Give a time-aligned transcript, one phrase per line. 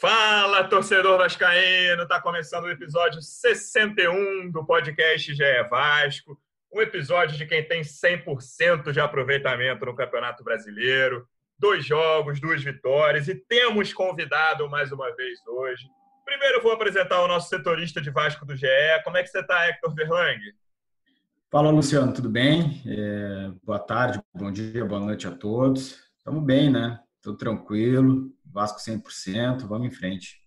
[0.00, 2.08] Fala, torcedor vascaíno!
[2.08, 6.40] Tá começando o episódio 61 do podcast GE Vasco.
[6.72, 11.28] Um episódio de quem tem 100% de aproveitamento no Campeonato Brasileiro.
[11.58, 15.84] Dois jogos, duas vitórias e temos convidado mais uma vez hoje.
[16.24, 18.66] Primeiro vou apresentar o nosso setorista de Vasco do GE.
[19.04, 20.40] Como é que você está, Hector Verlang?
[21.50, 22.82] Fala, Luciano, tudo bem?
[22.86, 26.02] É, boa tarde, bom dia, boa noite a todos.
[26.16, 26.98] Estamos bem, né?
[27.20, 30.40] Tudo tranquilo, Vasco 100%, vamos em frente.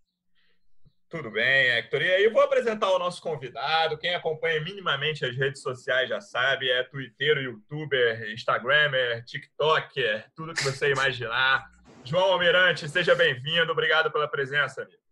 [1.14, 2.02] Tudo bem, Hector.
[2.02, 4.00] E aí eu vou apresentar o nosso convidado.
[4.00, 10.64] Quem acompanha minimamente as redes sociais já sabe, é Twitter, YouTuber, Instagramer, TikToker, tudo que
[10.64, 11.64] você imaginar.
[12.04, 13.72] João Almirante, seja bem-vindo.
[13.72, 15.04] Obrigado pela presença, amigo.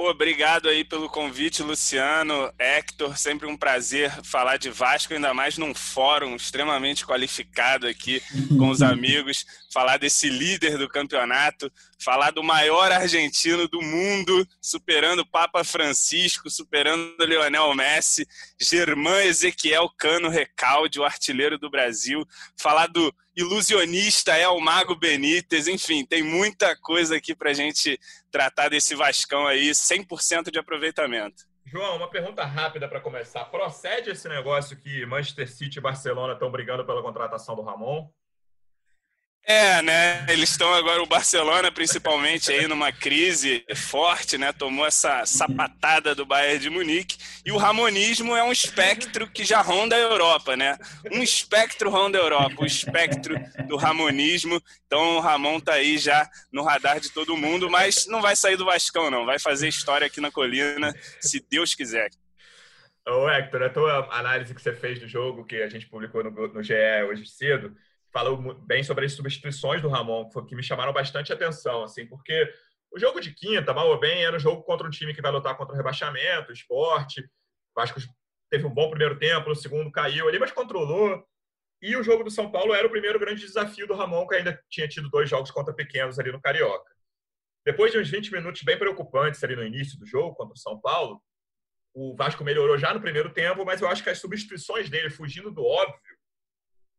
[0.00, 3.18] Pô, obrigado aí pelo convite, Luciano, Hector.
[3.18, 8.22] Sempre um prazer falar de Vasco, ainda mais num fórum extremamente qualificado aqui
[8.56, 9.44] com os amigos.
[9.70, 11.70] Falar desse líder do campeonato,
[12.02, 18.26] falar do maior argentino do mundo, superando o Papa Francisco, superando o Leonel Messi,
[18.60, 22.26] Germán Ezequiel Cano Recalde, o artilheiro do Brasil.
[22.60, 27.98] Falar do ilusionista é o Mago Benítez, enfim, tem muita coisa aqui para gente
[28.30, 31.50] tratar desse Vascão aí, 100% de aproveitamento.
[31.66, 33.44] João, uma pergunta rápida para começar.
[33.44, 38.08] Procede esse negócio que Manchester City e Barcelona estão brigando pela contratação do Ramon?
[39.42, 40.26] É, né?
[40.28, 44.52] Eles estão agora, o Barcelona principalmente, aí numa crise forte, né?
[44.52, 47.18] Tomou essa sapatada do Bayern de Munique.
[47.44, 50.78] E o ramonismo é um espectro que já ronda a Europa, né?
[51.10, 53.34] Um espectro ronda a Europa, o espectro
[53.66, 54.62] do ramonismo.
[54.86, 58.56] Então o Ramon tá aí já no radar de todo mundo, mas não vai sair
[58.56, 59.24] do Vascão, não.
[59.24, 62.10] Vai fazer história aqui na colina, se Deus quiser.
[63.08, 66.30] Ô, Hector, a tua análise que você fez do jogo, que a gente publicou no,
[66.30, 66.74] no GE
[67.08, 67.74] hoje cedo
[68.12, 72.52] falou bem sobre as substituições do Ramon, que me chamaram bastante atenção, assim, porque
[72.92, 75.30] o jogo de quinta, mal ou bem, era um jogo contra um time que vai
[75.30, 77.20] lutar contra o rebaixamento, o esporte.
[77.20, 78.00] O Vasco
[78.50, 81.24] teve um bom primeiro tempo, no segundo caiu ali, mas controlou.
[81.80, 84.60] E o jogo do São Paulo era o primeiro grande desafio do Ramon, que ainda
[84.68, 86.90] tinha tido dois jogos contra pequenos ali no Carioca.
[87.64, 90.80] Depois de uns 20 minutos bem preocupantes ali no início do jogo contra o São
[90.80, 91.22] Paulo,
[91.94, 95.50] o Vasco melhorou já no primeiro tempo, mas eu acho que as substituições dele, fugindo
[95.50, 96.19] do óbvio,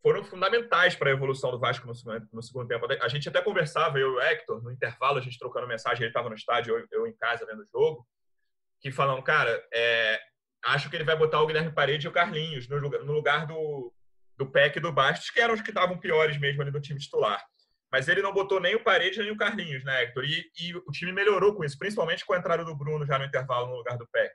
[0.01, 2.87] foram fundamentais para a evolução do Vasco no segundo, no segundo, tempo.
[3.01, 6.09] A gente até conversava, eu e o Hector, no intervalo, a gente trocando mensagem, ele
[6.09, 8.07] estava no estádio, eu, eu, em casa vendo o jogo,
[8.79, 10.19] que falando, cara, é,
[10.65, 13.45] acho que ele vai botar o Guilherme Parede e o Carlinhos no lugar, no lugar
[13.45, 13.93] do,
[14.37, 16.99] do Peck e do Bastos, que eram os que estavam piores mesmo ali no time
[16.99, 17.43] titular.
[17.91, 20.23] Mas ele não botou nem o Parede nem o Carlinhos, né, Hector?
[20.23, 23.25] E, e o time melhorou com isso, principalmente com a entrada do Bruno já no
[23.25, 24.33] intervalo no lugar do Peck.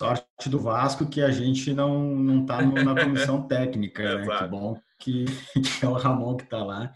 [0.00, 4.38] Sorte do Vasco que a gente não não está na comissão técnica, né?
[4.38, 5.26] Que bom que,
[5.78, 6.90] que, é o Ramon que está lá.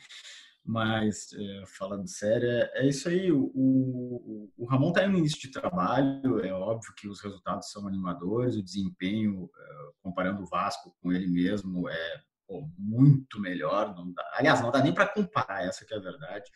[0.64, 3.30] Mas, é, falando sério, é, é, isso aí.
[3.30, 7.86] O, o, o Ramon está no início de trabalho, é óbvio que os resultados são
[7.86, 13.94] animadores, o desempenho, é, comparando o Vasco com ele mesmo, é pô, muito melhor.
[13.94, 16.50] Não dá, aliás, não dá nem para comparar, essa que é a verdade.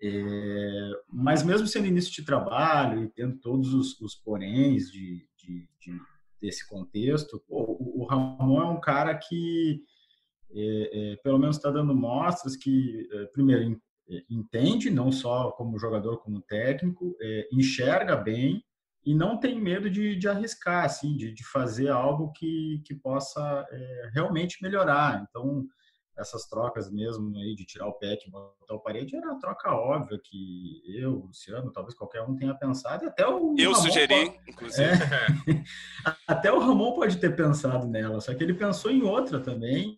[0.00, 5.68] É, mas mesmo sendo início de trabalho e tendo todos os, os poréns de, de,
[5.80, 6.00] de,
[6.40, 9.82] desse contexto, o, o, Ramon é um cara que
[10.50, 15.78] é, é, pelo menos está dando mostras que, é, primeiro, é, entende, não só como
[15.78, 18.64] jogador, como técnico, é, enxerga bem
[19.04, 23.64] e não tem medo de, de arriscar, assim, de, de fazer algo que, que possa
[24.12, 25.24] realmente melhorar.
[25.28, 25.64] Então,
[26.18, 29.70] essas trocas mesmo aí de tirar o pet e botar o parede era uma troca
[29.70, 34.30] óbvia que eu, Luciano, talvez qualquer um tenha pensado e até o eu Ramon sugeri,
[34.30, 35.64] pode, inclusive é,
[36.26, 39.96] até o Ramon pode ter pensado nela, só que ele pensou em outra também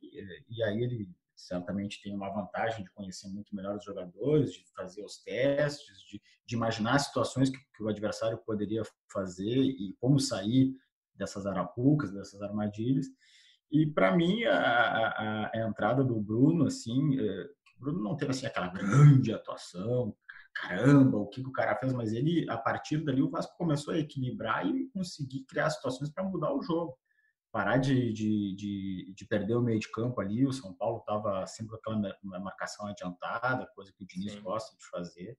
[0.48, 5.04] e aí ele certamente tem uma vantagem de conhecer muito melhor os jogadores, de fazer
[5.04, 10.74] os testes, de, de imaginar situações que, que o adversário poderia fazer e como sair
[11.14, 13.06] dessas arapucas, dessas armadilhas.
[13.70, 17.44] E para mim a, a, a, entrada do Bruno, assim, é,
[17.76, 20.14] o Bruno não teve assim aquela grande atuação,
[20.54, 23.94] caramba, o que, que o cara fez, mas ele a partir dali o Vasco começou
[23.94, 26.96] a equilibrar e conseguir criar situações para mudar o jogo,
[27.52, 30.46] parar de, de, de, de, perder o meio de campo ali.
[30.46, 34.42] O São Paulo estava sempre com aquela marcação adiantada, coisa que o Diniz Sim.
[34.42, 35.38] gosta de fazer.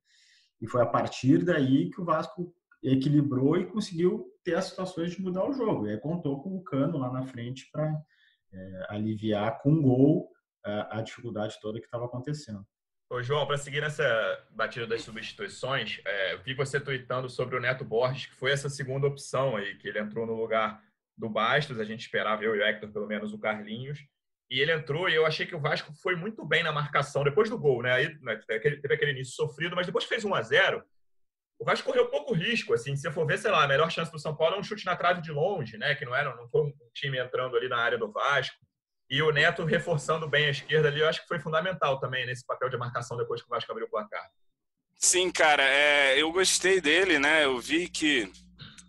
[0.62, 5.22] E foi a partir daí que o Vasco equilibrou e conseguiu ter as situações de
[5.22, 5.88] mudar o jogo.
[5.88, 7.94] E aí contou com o Cano lá na frente para
[8.54, 10.30] é, aliviar com gol
[10.64, 12.66] a, a dificuldade toda que estava acontecendo.
[13.12, 14.06] Ô, João, para seguir nessa
[14.52, 19.08] batida das substituições, é, vi você tweetando sobre o Neto Borges, que foi essa segunda
[19.08, 20.80] opção aí, que ele entrou no lugar
[21.18, 24.00] do Bastos, a gente esperava, eu e o Hector, pelo menos, o Carlinhos,
[24.50, 27.50] e ele entrou e eu achei que o Vasco foi muito bem na marcação, depois
[27.50, 27.94] do gol, né?
[27.94, 30.84] Aí né, teve aquele início sofrido, mas depois fez 1 a 0
[31.60, 34.18] o Vasco correu pouco risco, assim, se for ver, sei lá, a melhor chance do
[34.18, 35.94] São Paulo é um chute na trave de longe, né?
[35.94, 38.56] Que não era, não foi um time entrando ali na área do Vasco.
[39.10, 42.46] E o Neto reforçando bem a esquerda ali, eu acho que foi fundamental também nesse
[42.46, 44.26] papel de marcação depois que o Vasco abriu o placar.
[44.96, 47.44] Sim, cara, é, eu gostei dele, né?
[47.44, 48.32] Eu vi que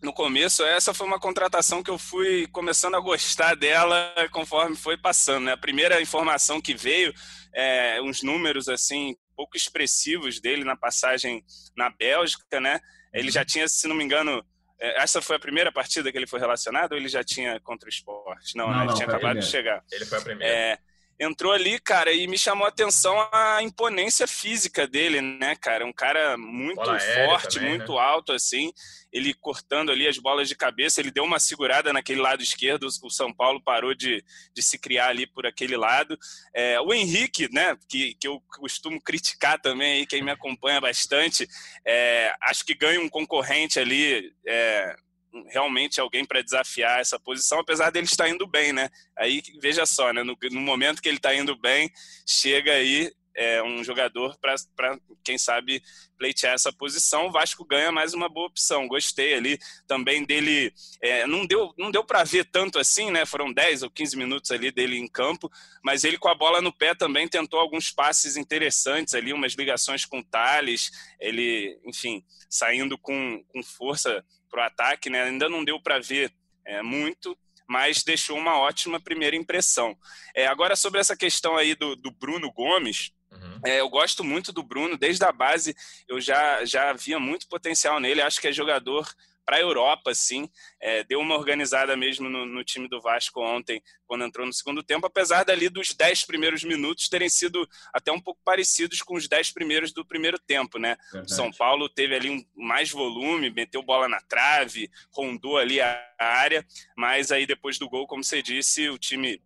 [0.02, 4.96] no começo essa foi uma contratação que eu fui começando a gostar dela conforme foi
[4.96, 5.44] passando.
[5.44, 5.52] Né?
[5.52, 7.12] A primeira informação que veio,
[7.52, 11.42] é, uns números assim pouco expressivos dele na passagem
[11.74, 12.78] na Bélgica, né?
[13.10, 14.44] Ele já tinha, se não me engano,
[14.78, 17.86] é, essa foi a primeira partida que ele foi relacionado ou ele já tinha contra
[17.86, 18.54] o esporte?
[18.54, 18.80] Não, não, né?
[18.80, 19.82] ele não, tinha acabado de chegar.
[19.90, 20.54] Ele foi a primeira.
[20.54, 20.78] É,
[21.20, 25.84] entrou ali, cara, e me chamou a atenção a imponência física dele, né, cara?
[25.84, 28.00] Um cara muito forte, também, muito né?
[28.00, 28.72] alto, assim.
[29.12, 33.10] Ele cortando ali as bolas de cabeça, ele deu uma segurada naquele lado esquerdo, o
[33.10, 34.24] São Paulo parou de,
[34.54, 36.18] de se criar ali por aquele lado.
[36.54, 41.46] É, o Henrique, né, que, que eu costumo criticar também, aí, quem me acompanha bastante,
[41.86, 44.32] é, acho que ganha um concorrente ali.
[44.46, 44.96] É,
[45.48, 48.90] realmente alguém para desafiar essa posição, apesar dele estar indo bem, né?
[49.16, 50.22] Aí veja só, né?
[50.22, 51.90] No, no momento que ele está indo bem,
[52.26, 55.82] chega aí é, um jogador para, quem sabe,
[56.18, 57.26] pleitear essa posição.
[57.26, 58.88] O Vasco ganha mais uma boa opção.
[58.88, 60.72] Gostei ali também dele.
[61.00, 63.24] É, não deu, não deu para ver tanto assim, né?
[63.24, 65.50] Foram 10 ou 15 minutos ali dele em campo,
[65.82, 70.04] mas ele com a bola no pé também tentou alguns passes interessantes ali, umas ligações
[70.04, 70.90] com o Thales.
[71.18, 75.22] Ele, enfim, saindo com, com força para o ataque, né?
[75.22, 76.32] Ainda não deu para ver
[76.64, 77.36] é, muito,
[77.66, 79.96] mas deixou uma ótima primeira impressão.
[80.34, 83.60] É, agora, sobre essa questão aí do, do Bruno Gomes, uhum.
[83.64, 85.74] é, eu gosto muito do Bruno, desde a base
[86.08, 89.08] eu já, já via muito potencial nele, acho que é jogador
[89.50, 90.48] para a Europa, assim.
[90.80, 94.80] É, deu uma organizada mesmo no, no, time do Vasco ontem, quando entrou no segundo
[94.80, 99.26] tempo, apesar dali dos dez primeiros minutos terem sido até um pouco parecidos com os
[99.26, 100.96] dez primeiros do primeiro tempo, né?
[101.12, 106.00] O São Paulo teve ali um, mais volume, meteu bola na trave, rondou ali a,
[106.20, 106.64] área,
[106.96, 109.42] mas aí depois do gol, como você disse, o time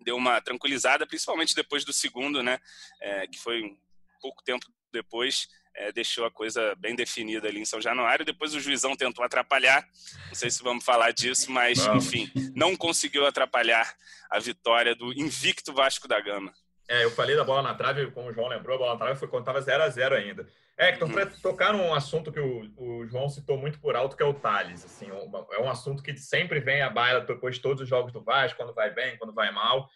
[0.00, 2.60] deu uma tranquilizada, principalmente depois do segundo, né?
[3.00, 3.76] É, que foi um
[4.20, 8.24] pouco tempo depois é, deixou a coisa bem definida ali em São Januário.
[8.24, 9.86] Depois o juizão tentou atrapalhar,
[10.28, 13.94] não sei se vamos falar disso, mas enfim, não conseguiu atrapalhar
[14.30, 16.52] a vitória do invicto Vasco da Gama.
[16.88, 19.18] É, eu falei da bola na trave, como o João lembrou, a bola na trave
[19.18, 20.48] foi quando estava 0 a 0 ainda.
[20.76, 21.14] É, então, uhum.
[21.14, 24.34] para tocar num assunto que o, o, João citou muito por alto, que é o
[24.34, 24.84] Thales.
[24.84, 28.22] Assim, é um assunto que sempre vem à baila depois de todos os jogos do
[28.22, 29.88] Vasco, quando vai bem, quando vai mal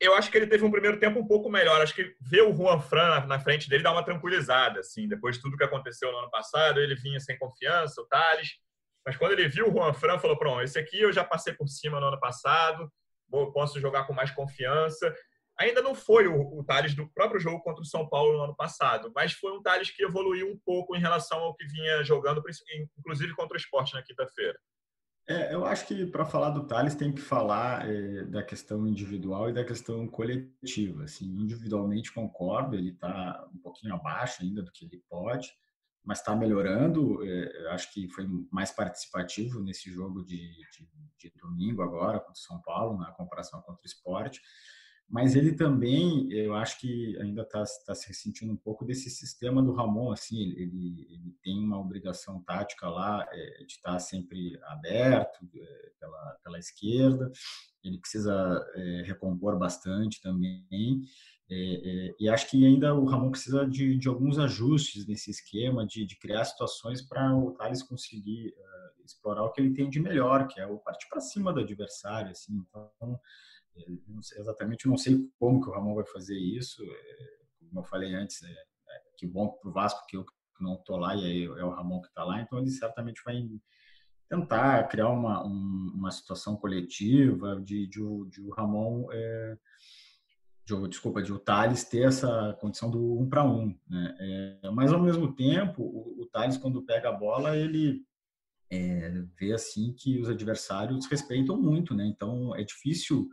[0.00, 1.80] eu acho que ele teve um primeiro tempo um pouco melhor.
[1.80, 5.08] Acho que ver o Juan Fran na frente dele dá uma tranquilizada, assim.
[5.08, 8.58] Depois de tudo que aconteceu no ano passado, ele vinha sem confiança, o Thales.
[9.06, 11.68] Mas quando ele viu o Juan Fran, falou: pronto, esse aqui eu já passei por
[11.68, 12.90] cima no ano passado,
[13.52, 15.14] posso jogar com mais confiança.
[15.58, 19.12] Ainda não foi o, Thales do próprio jogo contra o São Paulo no ano passado,
[19.14, 22.42] mas foi um Thales que evoluiu um pouco em relação ao que vinha jogando,
[22.98, 24.58] inclusive contra o esporte na quinta-feira.
[25.26, 29.48] É, eu acho que para falar do Thales tem que falar é, da questão individual
[29.48, 31.04] e da questão coletiva.
[31.04, 35.48] Assim, individualmente concordo, ele está um pouquinho abaixo ainda do que ele pode,
[36.04, 37.24] mas está melhorando.
[37.24, 42.36] É, acho que foi mais participativo nesse jogo de, de, de domingo agora contra o
[42.36, 44.42] São Paulo, na comparação contra o Esporte
[45.08, 49.62] mas ele também, eu acho que ainda está tá se ressentindo um pouco desse sistema
[49.62, 54.58] do Ramon, assim, ele, ele tem uma obrigação tática lá é, de estar tá sempre
[54.64, 57.30] aberto é, pela, pela esquerda,
[57.84, 61.04] ele precisa é, recompor bastante também,
[61.50, 61.56] é,
[62.08, 66.06] é, e acho que ainda o Ramon precisa de, de alguns ajustes nesse esquema, de,
[66.06, 70.48] de criar situações para o Thales conseguir uh, explorar o que ele tem de melhor,
[70.48, 73.20] que é o partir para cima do adversário, assim, então
[74.06, 76.82] não sei, exatamente não sei como que o Ramon vai fazer isso.
[76.82, 80.24] É, como eu falei antes, é, é que bom para o Vasco que eu
[80.60, 83.42] não estou lá e aí é o Ramon que está lá, então ele certamente vai
[84.28, 88.00] tentar criar uma, um, uma situação coletiva de, de,
[88.30, 89.58] de o Ramon, é,
[90.64, 93.78] de, desculpa, de o Thales ter essa condição do um para um.
[93.88, 94.16] Né?
[94.64, 98.02] É, mas, ao mesmo tempo, o, o Thales, quando pega a bola, ele
[98.70, 102.06] é, vê assim que os adversários respeitam muito, né?
[102.06, 103.28] então é difícil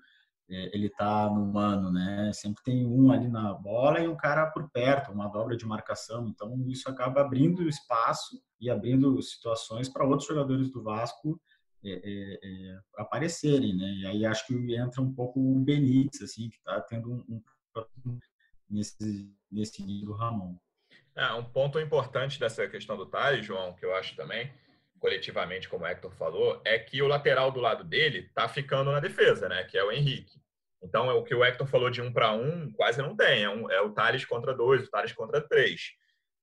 [0.55, 2.31] ele está no mano, né?
[2.33, 6.27] Sempre tem um ali na bola e um cara por perto, uma dobra de marcação.
[6.27, 11.39] Então isso acaba abrindo espaço e abrindo situações para outros jogadores do Vasco
[11.83, 13.93] é, é, é, aparecerem, né?
[13.93, 17.41] E aí acho que entra um pouco o Benítez, assim, que está tendo um,
[18.05, 18.19] um
[18.69, 20.55] nesse nesse do Ramon.
[21.15, 24.51] É, um ponto importante dessa questão do Thales, João, que eu acho também,
[25.01, 28.99] coletivamente, como o Hector falou, é que o lateral do lado dele está ficando na
[28.99, 29.63] defesa, né?
[29.63, 30.39] Que é o Henrique.
[30.81, 33.43] Então, é o que o Hector falou de um para um, quase não tem.
[33.43, 35.91] É, um, é o Thales contra dois, o Thales contra três.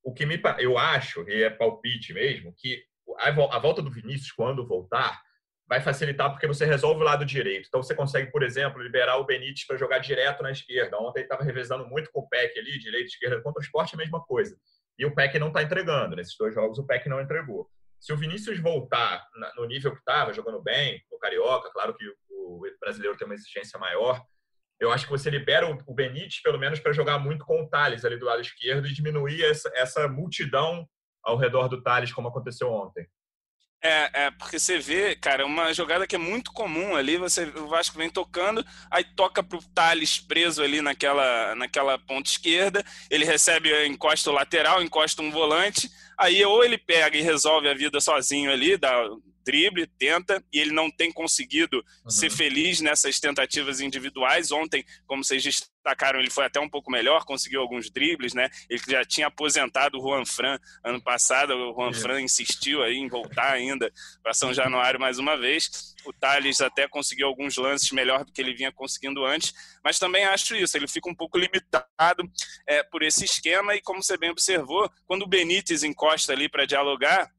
[0.03, 2.83] O que me, eu acho, e é palpite mesmo, que
[3.17, 5.21] a, volta do Vinícius, quando voltar,
[5.65, 7.67] vai facilitar porque você resolve o lado direito.
[7.67, 10.97] Então, você consegue, por exemplo, liberar o Benítez para jogar direto na esquerda.
[10.97, 13.41] Ontem ele estava revezando muito com o Peck ali, direita e esquerda.
[13.41, 14.57] Contra o esporte, a mesma coisa.
[14.97, 16.15] E o Peck não está entregando.
[16.15, 17.69] Nesses dois jogos, o Peck não entregou.
[17.99, 19.25] Se o Vinícius voltar
[19.55, 23.77] no nível que estava, jogando bem, no Carioca, claro que o brasileiro tem uma exigência
[23.77, 24.23] maior,
[24.79, 28.05] eu acho que você libera o Benítez, pelo menos, para jogar muito com o Thales
[28.05, 30.87] ali do lado esquerdo e diminuir essa, essa multidão
[31.21, 33.05] ao redor do Thales, como aconteceu ontem.
[33.81, 37.67] É, é, porque você vê, cara, uma jogada que é muito comum ali, você, o
[37.67, 43.69] Vasco vem tocando, aí toca pro Thales preso ali naquela, naquela ponta esquerda, ele recebe,
[43.85, 45.89] encosta o lateral, encosta um volante,
[46.19, 49.09] aí ou ele pega e resolve a vida sozinho ali, dá,
[49.49, 52.11] drible, tenta, e ele não tem conseguido uhum.
[52.11, 54.51] ser feliz nessas tentativas individuais.
[54.51, 58.47] Ontem, como vocês destacaram, ele foi até um pouco melhor, conseguiu alguns dribles, né?
[58.69, 63.09] Ele já tinha aposentado o Juan Fran ano passado, o Juan Fran insistiu aí em
[63.09, 63.91] voltar ainda
[64.21, 65.95] para São Januário mais uma vez.
[66.05, 69.51] O Thales até conseguiu alguns lances melhor do que ele vinha conseguindo antes,
[69.83, 72.23] mas também acho isso, ele fica um pouco limitado
[72.67, 76.65] é, por esse esquema e como você bem observou, quando o Benítez encosta ali para
[76.65, 77.31] dialogar,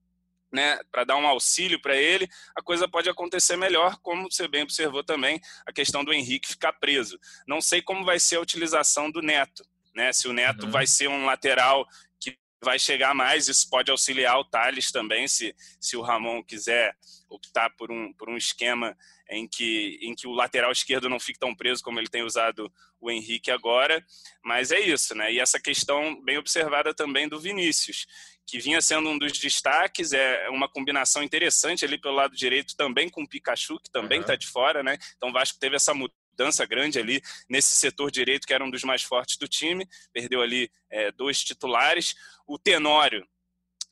[0.52, 4.62] né, para dar um auxílio para ele, a coisa pode acontecer melhor, como você bem
[4.62, 7.18] observou também, a questão do Henrique ficar preso.
[7.46, 9.64] Não sei como vai ser a utilização do Neto,
[9.94, 10.12] né?
[10.12, 10.70] Se o Neto uhum.
[10.70, 11.86] vai ser um lateral
[12.18, 16.96] que vai chegar mais, isso pode auxiliar o Thales também, se, se o Ramon quiser
[17.28, 18.96] optar por um, por um esquema
[19.30, 22.70] em que, em que o lateral esquerdo não fique tão preso como ele tem usado
[23.00, 24.04] o Henrique agora.
[24.44, 25.32] Mas é isso, né?
[25.32, 28.06] E essa questão bem observada também do Vinícius,
[28.46, 33.08] que vinha sendo um dos destaques, é uma combinação interessante ali pelo lado direito também
[33.08, 34.38] com o Pikachu, que também está uhum.
[34.38, 34.98] de fora, né?
[35.16, 38.82] Então o Vasco teve essa mudança grande ali nesse setor direito, que era um dos
[38.82, 42.16] mais fortes do time, perdeu ali é, dois titulares.
[42.46, 43.24] O Tenório,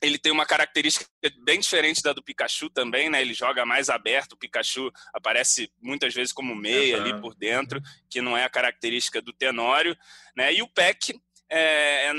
[0.01, 1.05] ele tem uma característica
[1.43, 3.21] bem diferente da do Pikachu também, né?
[3.21, 7.03] Ele joga mais aberto, o Pikachu aparece muitas vezes como meia uhum.
[7.03, 9.97] ali por dentro, que não é a característica do Tenório,
[10.35, 10.53] né?
[10.53, 11.19] E o Peck
[11.51, 12.11] é,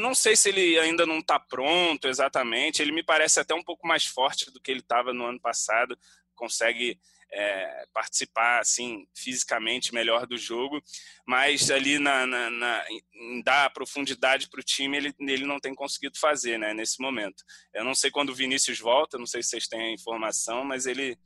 [0.00, 2.80] não sei se ele ainda não está pronto exatamente.
[2.80, 5.98] Ele me parece até um pouco mais forte do que ele estava no ano passado.
[6.34, 6.98] Consegue
[7.32, 10.80] é, participar assim fisicamente melhor do jogo,
[11.26, 15.74] mas ali na, na, na em dar profundidade para o time ele, ele não tem
[15.74, 16.72] conseguido fazer, né?
[16.72, 17.42] Nesse momento.
[17.74, 19.18] Eu não sei quando o Vinícius volta.
[19.18, 21.18] Não sei se vocês têm a informação, mas ele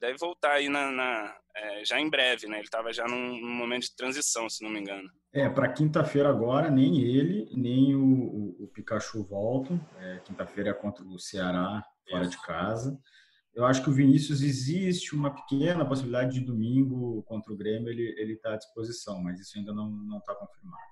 [0.00, 2.56] deve voltar aí na, na é, já em breve, né?
[2.56, 5.08] Ele estava já num, num momento de transição, se não me engano.
[5.32, 9.80] É, para quinta-feira agora, nem ele, nem o, o, o Pikachu voltam.
[9.98, 12.30] É, quinta-feira é contra o Ceará, fora Isso.
[12.30, 12.98] de casa.
[13.56, 18.34] Eu acho que o Vinícius existe uma pequena possibilidade de domingo contra o Grêmio ele
[18.34, 20.82] está à disposição, mas isso ainda não está confirmado.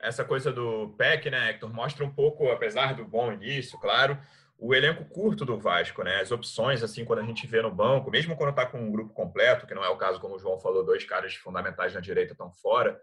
[0.00, 4.18] Essa coisa do PEC, né, Hector, mostra um pouco, apesar do bom início, claro,
[4.58, 6.22] o elenco curto do Vasco, né?
[6.22, 9.12] As opções, assim, quando a gente vê no banco, mesmo quando está com um grupo
[9.12, 12.32] completo, que não é o caso, como o João falou, dois caras fundamentais na direita
[12.32, 12.98] estão fora,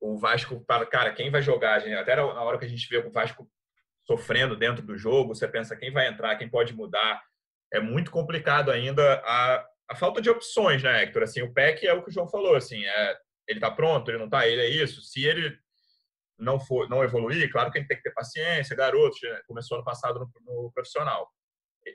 [0.00, 0.60] o Vasco,
[0.90, 1.78] cara, quem vai jogar?
[1.78, 3.48] Até na hora que a gente vê o Vasco
[4.04, 7.22] sofrendo dentro do jogo, você pensa quem vai entrar, quem pode mudar.
[7.74, 11.24] É muito complicado ainda a, a falta de opções, né, Hector?
[11.24, 14.18] Assim, o PEC é o que o João falou, assim, é, ele tá pronto, ele
[14.18, 15.02] não tá, ele é isso.
[15.02, 15.58] Se ele
[16.38, 19.16] não for, não evoluir, claro que ele tem que ter paciência, garoto,
[19.46, 21.28] começou ano passado no, no profissional.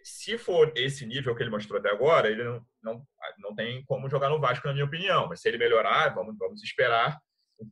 [0.03, 3.03] Se for esse nível que ele mostrou até agora, ele não, não,
[3.39, 5.27] não tem como jogar no Vasco, na minha opinião.
[5.27, 7.17] Mas se ele melhorar, vamos, vamos esperar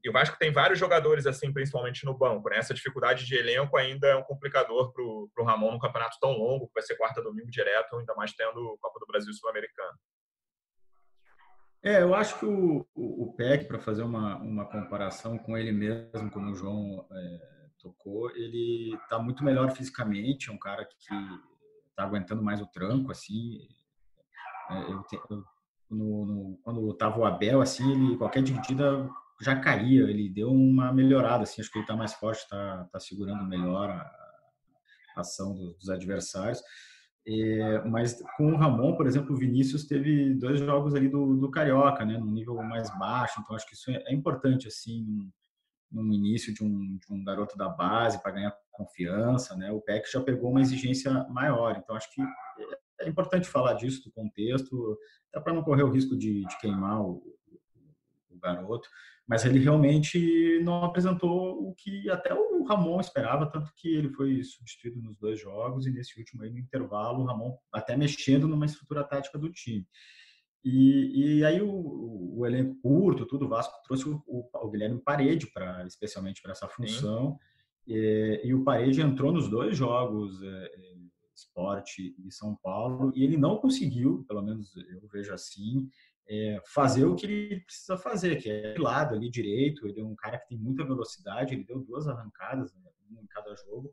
[0.03, 2.50] e o Vasco tem vários jogadores, assim, principalmente no banco.
[2.50, 2.58] Né?
[2.58, 6.67] Essa dificuldade de elenco ainda é um complicador para o Ramon num campeonato tão longo,
[6.67, 9.98] que vai ser quarta domingo direto, ainda mais tendo Copa do Brasil Sul-Americano.
[11.84, 15.72] É, eu acho que o, o, o PEC, para fazer uma, uma comparação com ele
[15.72, 17.39] mesmo, como o João é,
[17.79, 20.96] tocou, ele está muito melhor fisicamente, é um cara que
[21.89, 23.67] está aguentando mais o tranco, assim.
[24.70, 25.44] É, eu, eu,
[25.89, 29.10] no, no, quando estava o Abel, assim, ele, qualquer dividida
[29.41, 33.00] já caía, ele deu uma melhorada, assim, acho que ele está mais forte, está tá
[33.00, 34.12] segurando melhor a,
[35.15, 36.62] ação dos, dos, adversários.
[37.27, 41.51] É, mas com o Ramon, por exemplo, o Vinícius teve dois jogos ali do, do
[41.51, 45.29] Carioca, né, num nível mais baixo, então acho que isso é, é importante, assim,
[45.91, 50.10] no início de um, de um garoto da base para ganhar confiança, né, o PEC
[50.12, 52.22] já pegou uma exigência maior, então acho que
[53.01, 54.98] é importante falar disso, do contexto,
[55.29, 57.37] até para não correr o risco de, de queimar o,
[58.38, 58.88] o garoto,
[59.27, 64.41] mas ele realmente não apresentou o que até o Ramon esperava, tanto que ele foi
[64.44, 68.65] substituído nos dois jogos e nesse último aí no intervalo, o Ramon até mexendo numa
[68.65, 69.86] estrutura tática do time.
[70.63, 75.48] E, e aí o, o, elenco curto, tudo, o Vasco trouxe o, o Guilherme Parede
[75.48, 77.38] para especialmente para essa função.
[77.86, 80.98] E, e, o Parede entrou nos dois jogos, é, é,
[81.34, 85.89] Esporte e São Paulo, e ele não conseguiu, pelo menos eu vejo assim,
[86.30, 89.88] é, fazer o que ele precisa fazer, que é de lado ali direito.
[89.88, 92.82] Ele é um cara que tem muita velocidade, ele deu duas arrancadas, né,
[93.12, 93.92] em cada jogo,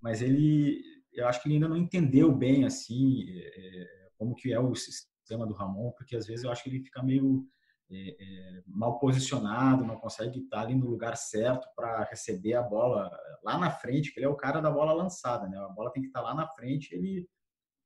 [0.00, 4.58] mas ele, eu acho que ele ainda não entendeu bem assim é, como que é
[4.58, 7.46] o sistema do Ramon, porque às vezes eu acho que ele fica meio
[7.90, 13.10] é, é, mal posicionado, não consegue estar ali no lugar certo para receber a bola
[13.42, 15.58] lá na frente, que ele é o cara da bola lançada, né?
[15.58, 17.28] A bola tem que estar lá na frente, ele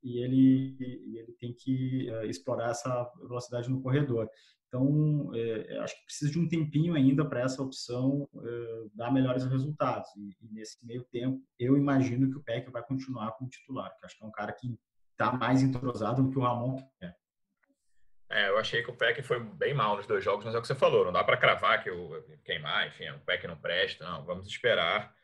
[0.03, 0.77] e ele,
[1.19, 4.29] ele tem que uh, explorar essa velocidade no corredor.
[4.69, 9.45] Então, é, acho que precisa de um tempinho ainda para essa opção uh, dar melhores
[9.45, 10.09] resultados.
[10.17, 14.05] E, e, nesse meio tempo, eu imagino que o Peck vai continuar como titular, que
[14.05, 14.79] acho que é um cara que
[15.13, 17.15] está mais entrosado do que o Ramon é.
[18.31, 20.61] É, eu achei que o Peck foi bem mal nos dois jogos, mas é o
[20.61, 24.05] que você falou, não dá para cravar que o queimar, enfim, o Peck não presta,
[24.05, 25.17] não, vamos esperar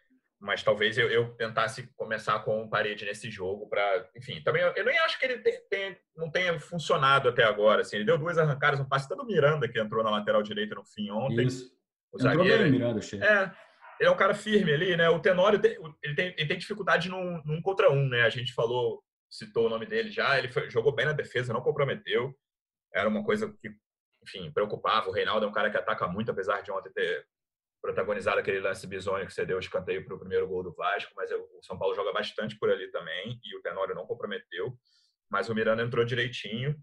[0.45, 4.73] mas talvez eu, eu, tentasse começar com um parede nesse jogo para, enfim, também eu,
[4.77, 8.19] eu, nem acho que ele tem, tem, não tenha funcionado até agora, assim, ele deu
[8.19, 11.47] duas arrancadas, um passe do Miranda que entrou na lateral direita no fim ontem.
[11.47, 11.75] Isso.
[12.13, 13.21] O entrou zagueiro, bem, Miranda, achei.
[13.23, 13.51] É,
[13.99, 15.09] ele é um cara firme ali, né?
[15.09, 18.23] O Tenório tem, ele tem, ele tem dificuldade num, num contra um, né?
[18.23, 21.63] A gente falou, citou o nome dele já, ele foi, jogou bem na defesa, não
[21.63, 22.37] comprometeu.
[22.93, 23.71] Era uma coisa que,
[24.23, 25.09] enfim, preocupava.
[25.09, 27.27] O Reinaldo é um cara que ataca muito, apesar de ontem ter
[27.85, 31.31] protagonizado aquele lance bizonho que cedeu o escanteio para o primeiro gol do Vasco, mas
[31.31, 34.75] o São Paulo joga bastante por ali também e o Tenório não comprometeu,
[35.31, 36.75] mas o Miranda entrou direitinho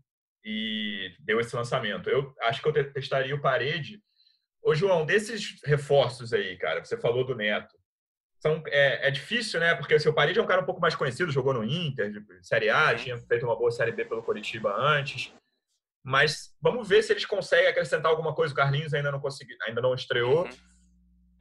[0.46, 2.08] e deu esse lançamento.
[2.08, 4.00] Eu acho que eu testaria o Parede.
[4.61, 7.75] Ô, João, desses reforços aí, cara, você falou do Neto,
[8.40, 9.74] são, é, é difícil, né?
[9.74, 12.48] Porque assim, o Parede é um cara um pouco mais conhecido, jogou no Inter, de
[12.48, 15.33] Série A, tinha feito uma boa Série B pelo Coritiba antes.
[16.03, 18.53] Mas vamos ver se eles conseguem acrescentar alguma coisa.
[18.53, 20.46] O Carlinhos ainda não conseguiu, ainda não estreou.
[20.46, 20.71] Uhum.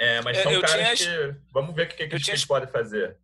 [0.00, 1.34] É, mas são eu caras tinha...
[1.34, 1.38] que.
[1.52, 2.32] Vamos ver o que, que, que tinha...
[2.32, 3.18] eles podem fazer.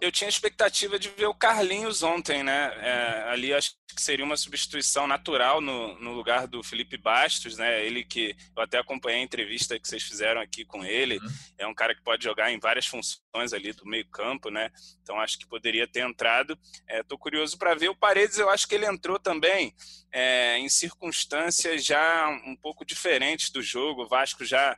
[0.00, 2.72] Eu tinha expectativa de ver o Carlinhos ontem, né?
[2.80, 7.84] É, ali acho que seria uma substituição natural no, no lugar do Felipe Bastos, né?
[7.84, 11.18] Ele que eu até acompanhei a entrevista que vocês fizeram aqui com ele.
[11.18, 11.28] Uhum.
[11.58, 14.70] É um cara que pode jogar em várias funções ali do meio-campo, né?
[15.02, 16.56] Então acho que poderia ter entrado.
[16.88, 18.38] Estou é, curioso para ver o Paredes.
[18.38, 19.74] Eu acho que ele entrou também
[20.12, 24.02] é, em circunstâncias já um pouco diferentes do jogo.
[24.02, 24.76] O Vasco já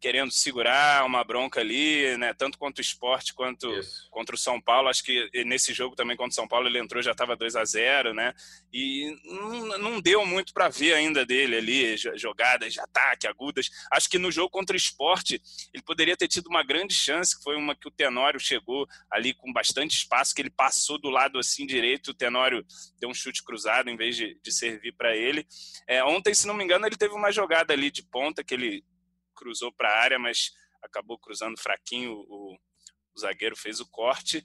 [0.00, 2.32] querendo segurar uma bronca ali, né?
[2.32, 4.08] Tanto contra o esporte quanto Isso.
[4.10, 4.88] contra o São Paulo.
[4.88, 7.64] Acho que nesse jogo também contra o São Paulo ele entrou já estava 2 a
[7.64, 8.32] 0 né?
[8.72, 13.68] E não, não deu muito para ver ainda dele ali, jogadas de ataque, agudas.
[13.92, 15.40] Acho que no jogo contra o esporte
[15.72, 19.34] ele poderia ter tido uma grande chance, que foi uma que o Tenório chegou ali
[19.34, 22.64] com bastante espaço, que ele passou do lado assim direito, o Tenório
[22.98, 25.46] deu um chute cruzado em vez de, de servir para ele.
[25.86, 28.82] É, ontem, se não me engano, ele teve uma jogada ali de ponta que ele
[29.40, 32.12] cruzou para a área, mas acabou cruzando fraquinho.
[32.12, 32.54] O,
[33.14, 34.44] o, zagueiro fez o corte.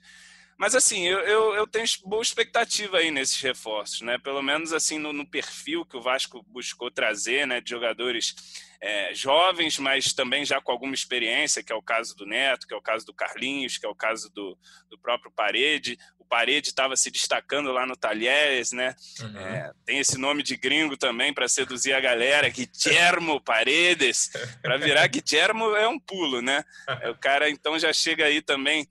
[0.58, 4.16] Mas assim, eu, eu, eu, tenho boa expectativa aí nesses reforços, né?
[4.18, 7.60] Pelo menos assim no, no perfil que o Vasco buscou trazer, né?
[7.60, 8.34] De jogadores
[8.80, 12.72] é, jovens, mas também já com alguma experiência, que é o caso do Neto, que
[12.72, 15.98] é o caso do Carlinhos, que é o caso do, do próprio Parede.
[16.28, 18.94] Parede estava se destacando lá no Talheres, né?
[19.20, 19.38] Uhum.
[19.38, 24.30] É, tem esse nome de gringo também para seduzir a galera, Guillermo Paredes.
[24.62, 26.64] Para virar Guillermo é um pulo, né?
[27.02, 28.86] É, o cara então já chega aí também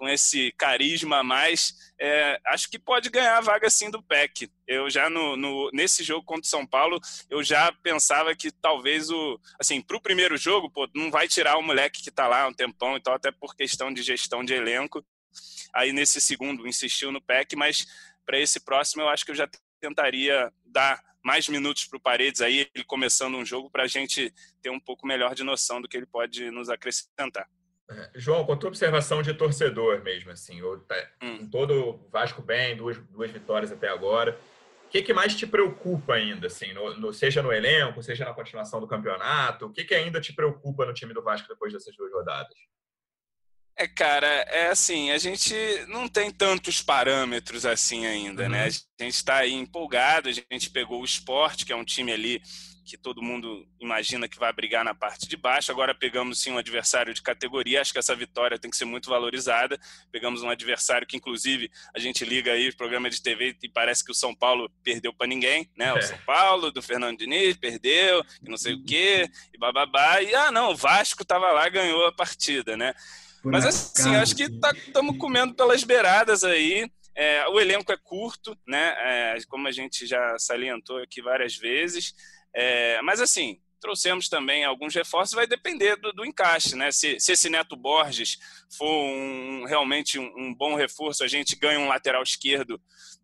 [0.00, 4.50] com esse carisma a mais, é, acho que pode ganhar a vaga sim do PEC.
[4.66, 6.98] Eu já no, no, nesse jogo contra o São Paulo,
[7.28, 11.58] eu já pensava que talvez o assim, para o primeiro jogo, pô, não vai tirar
[11.58, 14.54] o moleque que está lá um tempão e tal, até por questão de gestão de
[14.54, 15.04] elenco.
[15.72, 17.86] Aí nesse segundo insistiu no PEC, mas
[18.24, 19.48] para esse próximo eu acho que eu já
[19.80, 24.32] tentaria dar mais minutos para o Paredes aí, ele começando um jogo para a gente
[24.62, 27.48] ter um pouco melhor de noção do que ele pode nos acrescentar.
[27.90, 31.48] É, João, com a tua observação de torcedor mesmo, assim, tá, hum.
[31.50, 34.38] todo o Vasco bem, duas, duas vitórias até agora.
[34.86, 38.34] O que, que mais te preocupa ainda, assim, no, no, seja no elenco, seja na
[38.34, 39.66] continuação do campeonato?
[39.66, 42.56] O que, que ainda te preocupa no time do Vasco depois dessas duas rodadas?
[43.80, 45.54] É, cara, é assim, a gente
[45.88, 48.50] não tem tantos parâmetros assim ainda, uhum.
[48.50, 48.66] né?
[48.66, 48.68] A
[49.02, 52.42] gente está aí empolgado, a gente pegou o esporte, que é um time ali
[52.84, 55.72] que todo mundo imagina que vai brigar na parte de baixo.
[55.72, 57.80] Agora pegamos sim um adversário de categoria.
[57.80, 59.80] Acho que essa vitória tem que ser muito valorizada.
[60.12, 64.04] Pegamos um adversário que, inclusive, a gente liga aí o programa de TV e parece
[64.04, 65.90] que o São Paulo perdeu para ninguém, né?
[65.94, 66.02] O é.
[66.02, 70.20] São Paulo, do Fernando Diniz, perdeu, não sei o quê, e bababá.
[70.20, 72.92] E ah, não, o Vasco estava lá, ganhou a partida, né?
[73.44, 76.90] Mas assim, acho que estamos tá, comendo pelas beiradas aí.
[77.14, 78.94] É, o elenco é curto, né?
[78.98, 82.14] É, como a gente já salientou aqui várias vezes.
[82.54, 86.92] É, mas assim, trouxemos também alguns reforços, vai depender do, do encaixe, né?
[86.92, 88.38] Se, se, esse Neto Borges
[88.76, 92.80] for um, realmente um, um, bom reforço, a gente ganha um lateral esquerdo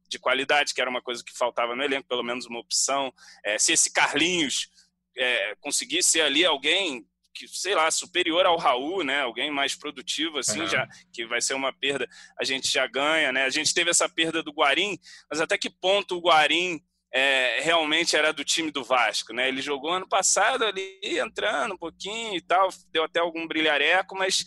[0.09, 3.13] de qualidade, que era uma coisa que faltava no elenco, pelo menos uma opção.
[3.45, 4.69] É, se esse Carlinhos
[5.17, 9.21] é, conseguir ser ali alguém que sei lá superior ao Raul, né?
[9.21, 10.67] Alguém mais produtivo assim, uhum.
[10.67, 12.09] já que vai ser uma perda,
[12.41, 13.45] a gente já ganha, né?
[13.45, 14.99] A gente teve essa perda do Guarim,
[15.31, 16.81] mas até que ponto o Guarim
[17.13, 19.49] é, realmente era do time do Vasco, né?
[19.49, 24.45] Ele jogou ano passado ali, entrando um pouquinho e tal, deu até algum brilhareco, mas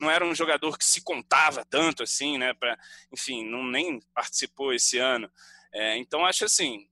[0.00, 2.54] não era um jogador que se contava tanto assim, né?
[2.54, 2.78] Pra,
[3.12, 5.28] enfim, não nem participou esse ano.
[5.72, 6.88] É, então acho assim,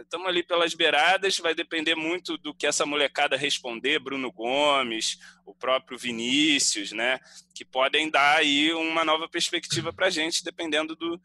[0.00, 5.18] estamos é, ali pelas beiradas, vai depender muito do que essa molecada responder, Bruno Gomes,
[5.44, 7.18] o próprio Vinícius, né?
[7.54, 11.20] Que podem dar aí uma nova perspectiva para a gente, dependendo do,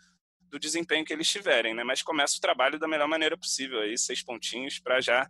[0.50, 1.84] do desempenho que eles tiverem, né?
[1.84, 5.30] Mas começa o trabalho da melhor maneira possível, aí seis pontinhos para já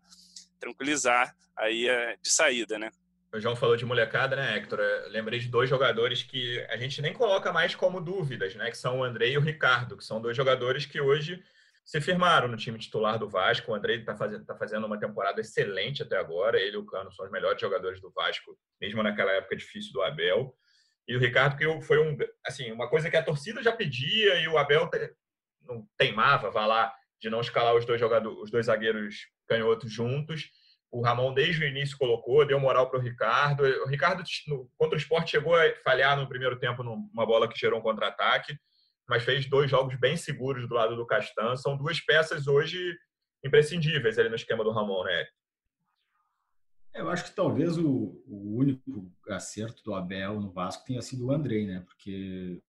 [0.59, 2.89] tranquilizar aí é, de saída, né?
[3.31, 4.79] O João falou de molecada, né, Hector?
[4.79, 8.71] Eu lembrei de dois jogadores que a gente nem coloca mais como dúvidas, né?
[8.71, 11.43] Que são o André e o Ricardo, que são dois jogadores que hoje
[11.89, 13.71] se firmaram no time titular do Vasco.
[13.71, 16.59] O André está fazendo, tá fazendo uma temporada excelente até agora.
[16.59, 20.03] Ele e o Cano são os melhores jogadores do Vasco, mesmo naquela época difícil do
[20.03, 20.55] Abel.
[21.07, 24.47] E o Ricardo, que foi um, assim, uma coisa que a torcida já pedia e
[24.47, 24.87] o Abel
[25.63, 30.51] não teimava, vá lá, de não escalar os dois jogadores, os dois zagueiros canhotos juntos.
[30.91, 33.63] O Ramon, desde o início, colocou, deu moral para o Ricardo.
[33.63, 37.57] O Ricardo, no, contra o esporte, chegou a falhar no primeiro tempo numa bola que
[37.57, 38.55] gerou um contra-ataque,
[39.09, 41.55] mas fez dois jogos bem seguros do lado do Castan.
[41.57, 42.95] São duas peças hoje
[43.43, 45.25] imprescindíveis ali no esquema do Ramon, né?
[46.93, 51.31] Eu acho que talvez o, o, único acerto do Abel no Vasco tenha sido o
[51.31, 51.81] Andrei, né?
[51.85, 52.61] Porque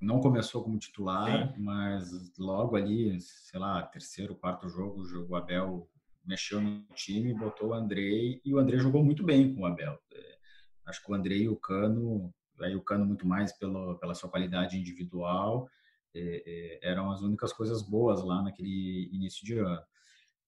[0.00, 1.62] não começou como titular, Sim.
[1.62, 5.88] mas logo ali, sei lá, terceiro, quarto jogo, o Abel
[6.24, 9.98] mexeu no time, botou o Andrei e o Andrei jogou muito bem com o Abel.
[10.12, 10.38] É,
[10.86, 14.30] acho que o Andrei e o Cano, aí o Cano muito mais pelo, pela sua
[14.30, 15.68] qualidade individual,
[16.14, 19.82] é, é, eram as únicas coisas boas lá naquele início de ano.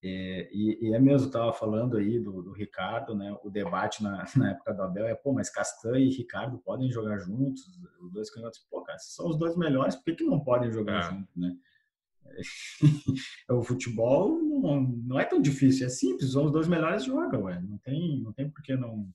[0.07, 3.35] É, e, e, é mesmo, estava falando aí do, do, Ricardo, né?
[3.43, 7.19] O debate na, na, época do Abel é, pô, mas Castan e Ricardo podem jogar
[7.21, 7.63] juntos?
[8.03, 10.99] Os dois candidatos, pô, cara, são os dois melhores, por que, que não podem jogar
[10.99, 11.03] é.
[11.11, 11.57] juntos, né?
[13.49, 17.59] o futebol não, não, é tão difícil, é simples, os dois melhores jogam, ué.
[17.61, 19.09] Não tem, não tem por que não,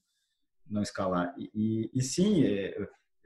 [0.70, 1.34] não escalar.
[1.36, 2.76] E, e, e sim, é,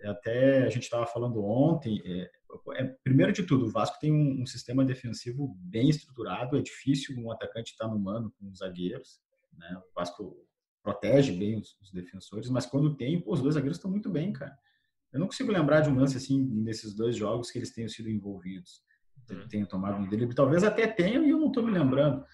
[0.05, 2.31] até a gente estava falando ontem, é,
[2.77, 7.17] é, primeiro de tudo, o Vasco tem um, um, sistema defensivo bem estruturado, é difícil
[7.19, 9.21] um atacante estar no mano com os zagueiros,
[9.57, 9.81] né?
[9.91, 10.37] O Vasco
[10.83, 14.33] protege bem os, os defensores, mas quando tem, pô, os dois zagueiros estão muito bem,
[14.33, 14.57] cara.
[15.13, 18.11] Eu não consigo lembrar de um lance assim nesses dois jogos que eles tenham sido
[18.11, 18.83] envolvidos,
[19.31, 19.49] uhum.
[19.49, 20.33] tenham tomado um dele.
[20.35, 22.25] Talvez até tenham e eu não estou me lembrando.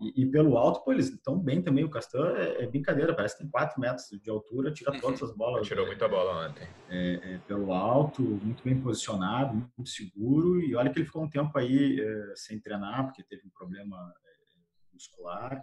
[0.00, 1.84] E, e, pelo alto, pô, eles estão bem também.
[1.84, 5.36] O Castan é, é, brincadeira, parece que tem 4 metros de altura, tira todas as
[5.36, 5.66] bolas.
[5.66, 6.66] Tirou muita bola ontem.
[6.88, 10.58] É, é, pelo alto, muito bem posicionado, muito seguro.
[10.58, 14.10] E olha que ele ficou um tempo aí é, sem treinar, porque teve um problema
[14.24, 15.62] é, muscular.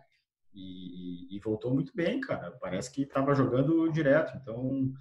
[0.53, 2.51] E, e, voltou muito bem, cara.
[2.61, 4.37] Parece que estava jogando direto.
[4.37, 4.93] Então,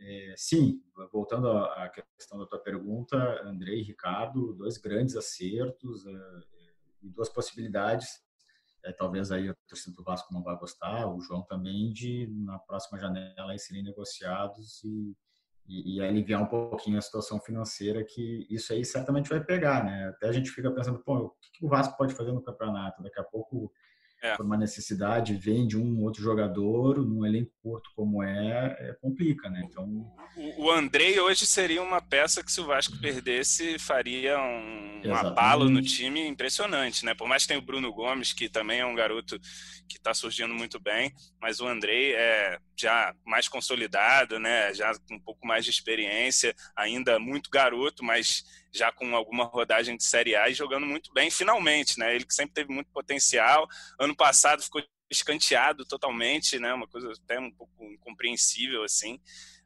[0.00, 0.82] é, sim,
[1.12, 6.04] voltando à questão da tua pergunta, Andrei e Ricardo, dois grandes acertos
[7.02, 8.23] e duas possibilidades
[8.84, 12.58] é, talvez aí o torcedor do Vasco não vai gostar, o João também, de na
[12.58, 15.16] próxima janela serem negociados e,
[15.66, 20.08] e, e, aliviar um pouquinho a situação financeira, que isso aí certamente vai pegar, né?
[20.08, 23.02] Até a gente fica pensando, pô, o que, que o Vasco pode fazer no campeonato?
[23.02, 23.72] Daqui a pouco
[24.24, 24.36] é.
[24.36, 29.62] por uma necessidade, vende um outro jogador, num elenco curto como é, é complica, né?
[29.64, 30.10] Então...
[30.34, 35.14] O, o Andrei hoje seria uma peça que se o Vasco perdesse, faria um, um
[35.14, 37.14] abalo no time impressionante, né?
[37.14, 39.38] Por mais que tenha o Bruno Gomes, que também é um garoto
[39.86, 44.72] que está surgindo muito bem, mas o Andrei é já mais consolidado, né?
[44.72, 48.42] Já com um pouco mais de experiência, ainda muito garoto, mas
[48.74, 52.14] já com alguma rodagem de Série A e jogando muito bem, finalmente, né?
[52.14, 53.68] Ele que sempre teve muito potencial.
[53.98, 56.74] Ano passado ficou escanteado totalmente, né?
[56.74, 59.20] Uma coisa até um pouco incompreensível, assim.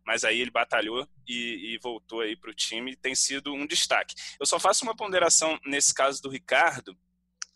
[0.04, 3.66] mas aí ele batalhou e, e voltou aí para o time e tem sido um
[3.66, 4.14] destaque.
[4.40, 6.96] Eu só faço uma ponderação nesse caso do Ricardo,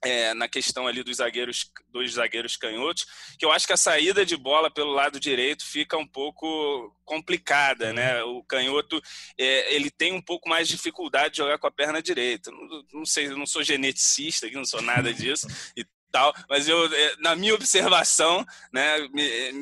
[0.05, 3.07] é, na questão ali dos zagueiros, dos zagueiros canhotos,
[3.39, 7.93] que eu acho que a saída de bola pelo lado direito fica um pouco complicada,
[7.93, 8.23] né?
[8.25, 9.01] O canhoto
[9.39, 12.51] é, ele tem um pouco mais de dificuldade de jogar com a perna direita.
[12.51, 16.95] Não, não sei, eu não sou geneticista, não sou nada disso e tal, mas eu,
[16.95, 18.97] é, na minha observação, né,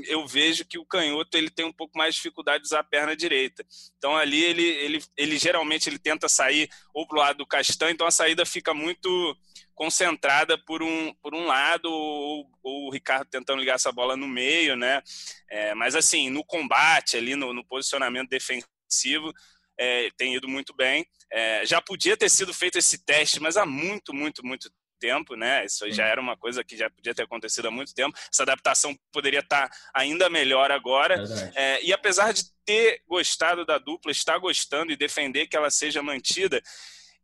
[0.09, 2.85] eu vejo que o canhoto ele tem um pouco mais de dificuldade de usar a
[2.85, 3.65] perna direita.
[3.97, 8.07] Então ali ele, ele, ele geralmente ele tenta sair ou pro lado do castanho, então
[8.07, 9.37] a saída fica muito
[9.81, 14.29] concentrada por um, por um lado, ou, ou o Ricardo tentando ligar essa bola no
[14.29, 15.01] meio, né?
[15.49, 19.33] É, mas assim, no combate ali, no, no posicionamento defensivo,
[19.79, 21.07] é, tem ido muito bem.
[21.33, 25.65] É, já podia ter sido feito esse teste, mas há muito, muito, muito tempo, né?
[25.65, 25.93] Isso Sim.
[25.93, 28.15] já era uma coisa que já podia ter acontecido há muito tempo.
[28.31, 31.25] Essa adaptação poderia estar ainda melhor agora.
[31.55, 36.03] É, e apesar de ter gostado da dupla, estar gostando e defender que ela seja
[36.03, 36.63] mantida,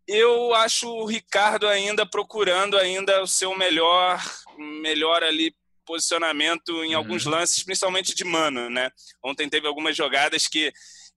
[0.07, 4.23] eu acho o Ricardo ainda procurando ainda o seu melhor,
[4.57, 6.99] melhor ali posicionamento em uhum.
[6.99, 8.90] alguns lances, principalmente de mano, né?
[9.23, 10.73] Ontem teve algumas jogadas que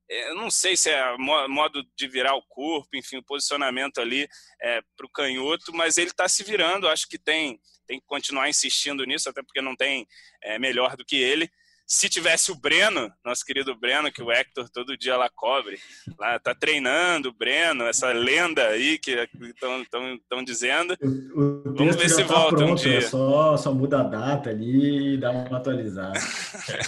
[0.10, 4.28] é, eu não sei se é modo de virar o corpo, enfim, o posicionamento ali
[4.62, 6.88] é, para o canhoto, mas ele está se virando.
[6.88, 10.08] Acho que tem, tem que continuar insistindo nisso, até porque não tem
[10.42, 11.50] é, melhor do que ele
[11.92, 15.80] se tivesse o Breno, nosso querido Breno, que o Hector todo dia lá cobre,
[16.20, 20.96] lá tá treinando o Breno, essa lenda aí que estão dizendo.
[21.02, 23.00] O, o Vamos ver se tá volta pronto, um dia.
[23.00, 26.20] É só, só muda a data ali e dá uma atualizada.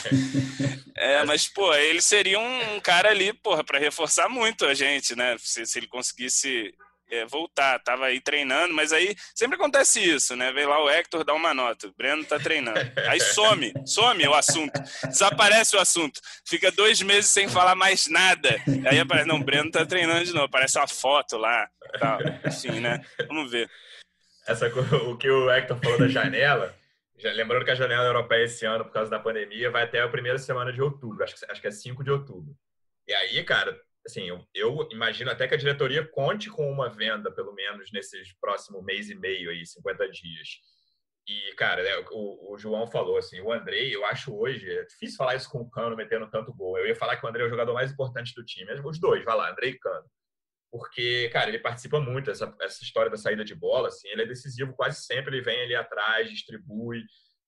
[0.95, 5.35] é, mas, pô, ele seria um, cara ali, porra, para reforçar muito a gente, né?
[5.39, 6.75] Se, se ele conseguisse
[7.11, 10.51] é, voltar, tava aí treinando, mas aí sempre acontece isso, né?
[10.53, 12.79] Vem lá o Hector, dá uma nota, o Breno tá treinando.
[13.07, 18.49] Aí some, some o assunto, desaparece o assunto, fica dois meses sem falar mais nada.
[18.89, 21.69] Aí aparece, não, o Breno tá treinando de novo, aparece uma foto lá,
[21.99, 23.03] tal, assim, né?
[23.27, 23.69] Vamos ver.
[24.47, 26.73] Essa, o que o Hector falou da janela,
[27.21, 30.37] lembrando que a janela europeia esse ano, por causa da pandemia, vai até a primeira
[30.37, 32.55] semana de outubro, acho que, acho que é 5 de outubro.
[33.07, 37.31] E aí, cara, assim, eu, eu, imagino até que a diretoria conte com uma venda,
[37.31, 40.47] pelo menos, nesses próximos mês e meio aí, 50 dias.
[41.27, 45.17] E, cara, né, o, o, João falou assim, o Andrei, eu acho hoje, é difícil
[45.17, 46.77] falar isso com o Cano metendo tanto gol.
[46.77, 48.71] Eu ia falar que o Andrei é o jogador mais importante do time.
[48.83, 50.05] Os dois, vai lá, Andrei e Cano.
[50.71, 54.25] Porque, cara, ele participa muito dessa essa história da saída de bola, assim, ele é
[54.25, 57.03] decisivo quase sempre, ele vem ali atrás, distribui.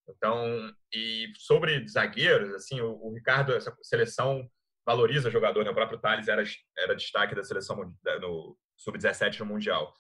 [0.08, 4.48] Então, e sobre zagueiros, assim, o, o Ricardo, essa seleção
[4.86, 5.72] valoriza jogador, né?
[5.72, 6.44] O próprio Thales era,
[6.78, 9.94] era destaque da seleção no sub-17 no Mundial.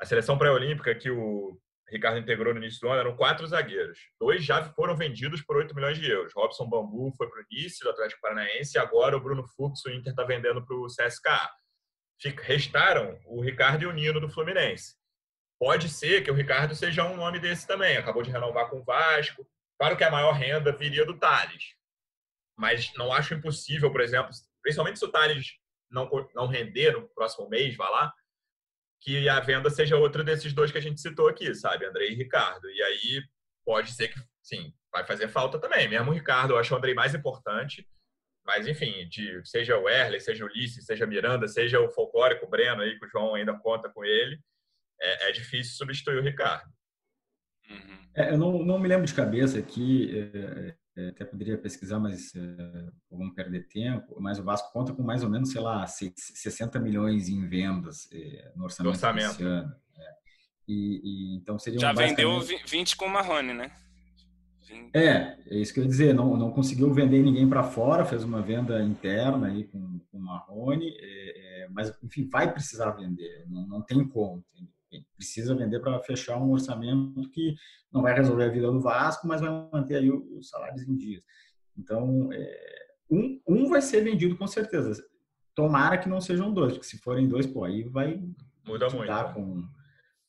[0.00, 1.58] A seleção pré-olímpica que o
[1.88, 3.98] Ricardo integrou no início do ano eram quatro zagueiros.
[4.20, 6.32] Dois já foram vendidos por 8 milhões de euros.
[6.34, 9.90] Robson Bambu foi para o início do Atlético Paranaense e agora o Bruno Fux, o
[9.90, 11.48] Inter está vendendo para o CSKA.
[12.42, 14.96] Restaram o Ricardo e o Nino do Fluminense.
[15.58, 17.96] Pode ser que o Ricardo seja um nome desse também.
[17.96, 19.46] Acabou de renovar com o Vasco.
[19.78, 21.76] Claro que a maior renda viria do Thales
[22.56, 24.30] mas não acho impossível, por exemplo,
[24.62, 25.52] principalmente se o Thales
[25.90, 28.12] não, não render no próximo mês, vá lá,
[29.00, 31.84] que a venda seja outro desses dois que a gente citou aqui, sabe?
[31.84, 32.68] Andrei e Ricardo.
[32.70, 33.22] E aí
[33.64, 35.88] pode ser que, sim, vai fazer falta também.
[35.88, 37.86] Mesmo o Ricardo, eu acho o Andrei mais importante.
[38.44, 42.82] Mas, enfim, de, seja o Erle, seja o Ulisses, seja Miranda, seja o folclórico Breno
[42.82, 44.40] aí, que o João ainda conta com ele,
[45.00, 46.70] é, é difícil substituir o Ricardo.
[47.68, 48.08] Uhum.
[48.14, 50.76] É, eu não, não me lembro de cabeça aqui é, é,
[51.08, 54.16] até poderia pesquisar, mas é, vamos perder tempo.
[54.18, 58.52] Mas o Vasco conta com mais ou menos, sei lá, 60 milhões em vendas é,
[58.56, 59.28] no orçamento, orçamento.
[59.28, 59.74] desse ano.
[59.98, 60.14] É.
[60.68, 63.70] E, e, então seria Já vendeu 20 com o Marrone, né?
[64.92, 66.14] É, é isso que eu ia dizer.
[66.14, 70.20] Não, não conseguiu vender ninguém para fora, fez uma venda interna aí com, com o
[70.20, 74.44] Marrone, é, é, mas enfim, vai precisar vender, não, não tem como.
[74.52, 74.75] Entendeu?
[75.16, 77.54] Precisa vender para fechar um orçamento que
[77.92, 81.22] não vai resolver a vida do Vasco, mas vai manter aí os salários em dias.
[81.76, 85.02] Então, é, um, um vai ser vendido com certeza.
[85.54, 88.22] Tomara que não sejam dois, porque se forem dois, pô, aí vai
[88.66, 89.32] mudar muito né?
[89.32, 89.62] com,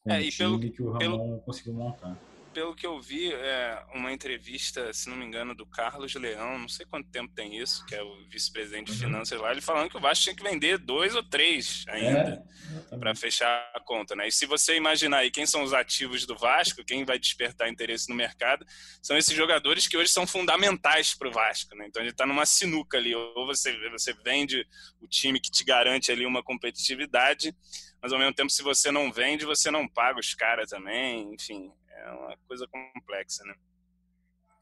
[0.03, 2.17] com é, o time pelo, que o Ramon pelo, conseguiu montar
[2.57, 6.67] pelo que eu vi, é uma entrevista, se não me engano, do Carlos Leão, não
[6.67, 9.11] sei quanto tempo tem isso, que é o vice-presidente de uhum.
[9.11, 12.43] finanças lá, ele falando que o Vasco tinha que vender dois ou três ainda
[12.91, 14.27] é, para fechar a conta, né?
[14.27, 18.09] E se você imaginar aí quem são os ativos do Vasco, quem vai despertar interesse
[18.09, 18.65] no mercado,
[19.03, 21.85] são esses jogadores que hoje são fundamentais para o Vasco, né?
[21.87, 24.65] Então ele está numa sinuca ali, ou você, você vende
[24.99, 27.55] o time que te garante ali uma competitividade,
[28.01, 31.71] mas ao mesmo tempo, se você não vende, você não paga os caras também, enfim,
[31.97, 33.55] é uma coisa complexa, né?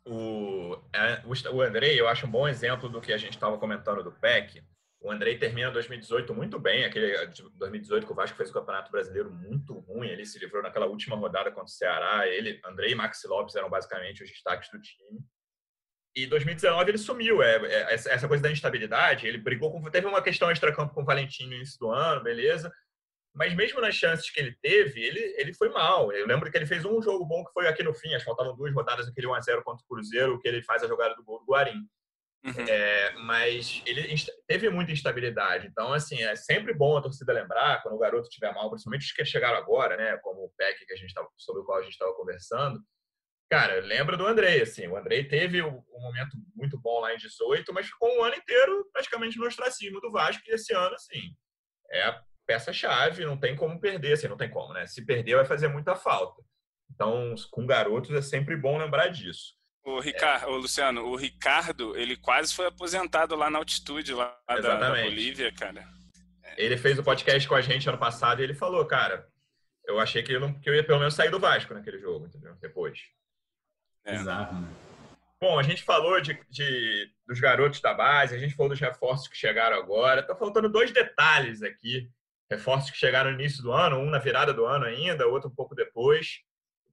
[0.05, 4.03] o, é, o Andrei, eu acho um bom exemplo do que a gente estava comentando
[4.03, 4.63] do PEC.
[5.01, 9.31] O Andrei termina 2018 muito bem, aquele 2018 que o Vasco fez o Campeonato Brasileiro
[9.31, 13.27] muito ruim, ele se livrou naquela última rodada contra o Ceará, ele, Andrei e Maxi
[13.27, 15.19] Lopes eram basicamente os destaques do time.
[16.15, 20.21] E 2019 ele sumiu, é, é, essa coisa da instabilidade, ele brigou com, teve uma
[20.21, 22.71] questão extra-campo com o Valentim no início do ano, beleza,
[23.35, 26.11] mas mesmo nas chances que ele teve, ele, ele foi mal.
[26.13, 28.31] Eu lembro que ele fez um jogo bom que foi aqui no fim, acho que
[28.31, 31.39] faltavam duas rodadas, aquele 1x0 contra o Cruzeiro, que ele faz a jogada do gol
[31.39, 31.85] do Guarim.
[32.45, 32.65] Uhum.
[32.69, 34.15] É, mas ele
[34.47, 35.67] teve muita instabilidade.
[35.67, 39.11] Então, assim, é sempre bom a torcida lembrar, quando o garoto estiver mal, principalmente os
[39.11, 40.15] que chegaram agora, né?
[40.17, 42.79] Como o PEC, que a gente tava, sobre o qual a gente estava conversando.
[43.49, 44.87] Cara, lembra do Andrei, assim.
[44.87, 48.87] O Andrei teve um momento muito bom lá em 18, mas ficou um ano inteiro
[48.93, 50.43] praticamente no ostracismo do Vasco.
[50.47, 51.35] E esse ano, assim,
[51.91, 52.15] é
[52.45, 54.85] peça-chave, não tem como perder, assim, não tem como, né?
[54.87, 56.41] Se perder, vai fazer muita falta.
[56.89, 59.55] Então, com garotos é sempre bom lembrar disso.
[59.83, 60.49] O Ricardo, é.
[60.49, 65.51] o Luciano, o Ricardo, ele quase foi aposentado lá na altitude lá da, da, Bolívia,
[65.53, 65.87] cara.
[66.57, 69.27] Ele fez o podcast com a gente ano passado e ele falou, cara,
[69.85, 72.25] eu achei que eu, não, que eu ia pelo menos sair do Vasco naquele jogo,
[72.25, 72.55] entendeu?
[72.61, 72.99] Depois.
[74.05, 74.15] É.
[74.15, 74.55] Exato.
[75.39, 79.27] Bom, a gente falou de, de, dos garotos da base, a gente falou dos reforços
[79.27, 80.23] que chegaram agora.
[80.23, 82.09] Tá faltando dois detalhes aqui
[82.49, 85.55] reforços que chegaram no início do ano, um na virada do ano ainda, outro um
[85.55, 86.39] pouco depois,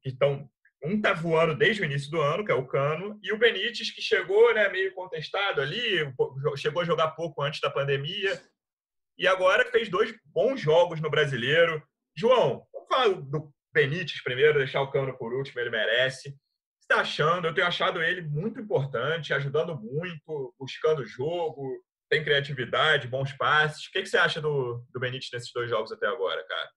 [0.03, 0.49] que estão
[0.85, 3.93] um está voando desde o início do ano, que é o Cano, e o Benítez,
[3.93, 6.12] que chegou né, meio contestado ali,
[6.57, 8.41] chegou a jogar pouco antes da pandemia,
[9.17, 11.81] e agora fez dois bons jogos no brasileiro.
[12.17, 16.31] João, vamos falar do Benítez primeiro, deixar o Cano por último, ele merece.
[16.31, 17.47] O que você está achando?
[17.47, 21.81] Eu tenho achado ele muito importante, ajudando muito, buscando jogo,
[22.12, 23.87] tem criatividade, bons passes.
[23.87, 26.70] O que, que você acha do, do Benítez nesses dois jogos até agora, cara?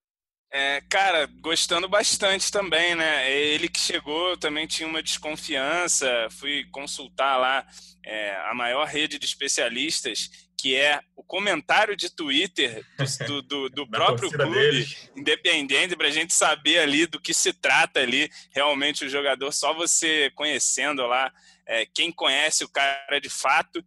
[0.49, 3.29] É, cara, gostando bastante também, né?
[3.29, 6.07] Ele que chegou também tinha uma desconfiança.
[6.31, 7.67] Fui consultar lá
[8.05, 12.85] é, a maior rede de especialistas, que é o comentário de Twitter
[13.27, 15.11] do, do, do próprio clube, deles.
[15.17, 18.29] independente, para a gente saber ali do que se trata ali.
[18.53, 21.29] Realmente o jogador, só você conhecendo lá,
[21.67, 23.83] é, quem conhece o cara de fato.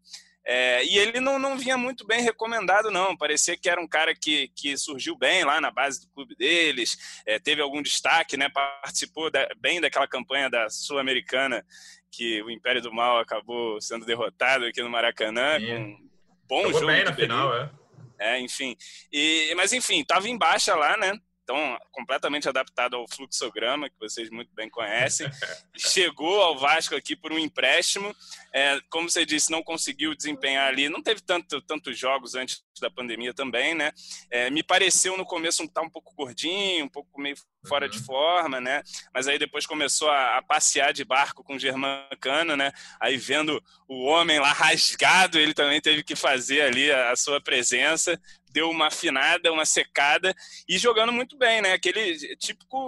[0.51, 3.15] É, e ele não, não vinha muito bem recomendado, não.
[3.15, 6.97] Parecia que era um cara que, que surgiu bem lá na base do clube deles,
[7.27, 8.49] é, teve algum destaque, né?
[8.49, 11.63] Participou da, bem daquela campanha da Sul-Americana
[12.11, 15.61] que o Império do Mal acabou sendo derrotado aqui no Maracanã.
[15.61, 16.09] Com um
[16.49, 16.93] bom Jogou jogo.
[16.93, 17.71] bem na final, é.
[18.19, 18.75] É, enfim.
[19.13, 21.13] E, mas enfim, estava em baixa lá, né?
[21.49, 25.27] Então completamente adaptado ao fluxograma, que vocês muito bem conhecem.
[25.75, 28.15] Chegou ao Vasco aqui por um empréstimo.
[28.53, 32.91] É, como você disse, não conseguiu desempenhar ali, não teve tanto, tantos jogos antes da
[32.91, 33.93] pandemia também, né?
[34.31, 37.37] É, me pareceu no começo estar tá um pouco gordinho, um pouco meio
[37.69, 37.91] fora uhum.
[37.91, 38.83] de forma, né?
[39.15, 42.73] Mas aí depois começou a, a passear de barco com o Germancano, né?
[43.01, 47.41] Aí vendo o homem lá rasgado, ele também teve que fazer ali a, a sua
[47.41, 48.19] presença
[48.51, 50.35] deu uma afinada, uma secada
[50.69, 51.73] e jogando muito bem, né?
[51.75, 52.79] Aquele típico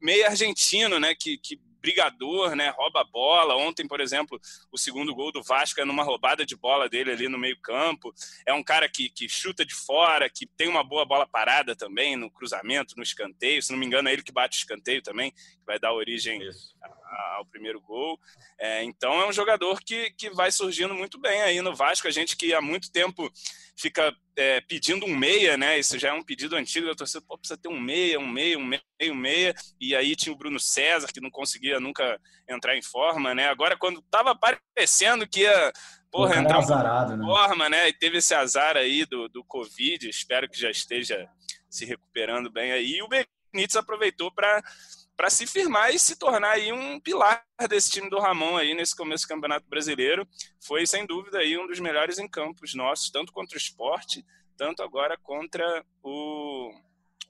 [0.00, 1.14] meio argentino, né?
[1.14, 2.70] Que, que brigador, né?
[2.70, 3.54] Rouba a bola.
[3.54, 4.40] Ontem, por exemplo,
[4.72, 8.12] o segundo gol do Vasco é numa roubada de bola dele ali no meio-campo.
[8.44, 12.16] É um cara que, que chuta de fora, que tem uma boa bola parada também
[12.16, 13.62] no cruzamento, no escanteio.
[13.62, 16.40] Se não me engano, é ele que bate o escanteio também, que vai dar origem
[17.36, 18.18] ao primeiro gol.
[18.58, 22.08] É, então é um jogador que, que vai surgindo muito bem aí no Vasco.
[22.08, 23.30] A gente que há muito tempo
[23.76, 25.78] fica é, pedindo um meia, né?
[25.78, 27.24] Isso já é um pedido antigo da torcida.
[27.26, 29.54] Pô, precisa ter um meia, um meia, um meia, um meia.
[29.80, 33.48] E aí tinha o Bruno César, que não conseguia nunca entrar em forma, né?
[33.48, 35.72] Agora, quando tava aparecendo que ia
[36.10, 37.24] porra, entrar azarado, em né?
[37.24, 37.88] forma, né?
[37.88, 41.28] E teve esse azar aí do, do Covid, espero que já esteja
[41.68, 42.96] se recuperando bem aí.
[42.96, 44.62] E o Benítez aproveitou para
[45.16, 48.94] para se firmar e se tornar aí um pilar desse time do Ramon aí nesse
[48.94, 50.28] começo do Campeonato Brasileiro.
[50.60, 54.24] Foi, sem dúvida, aí um dos melhores em campos nossos, tanto contra o esporte,
[54.56, 56.70] tanto agora contra o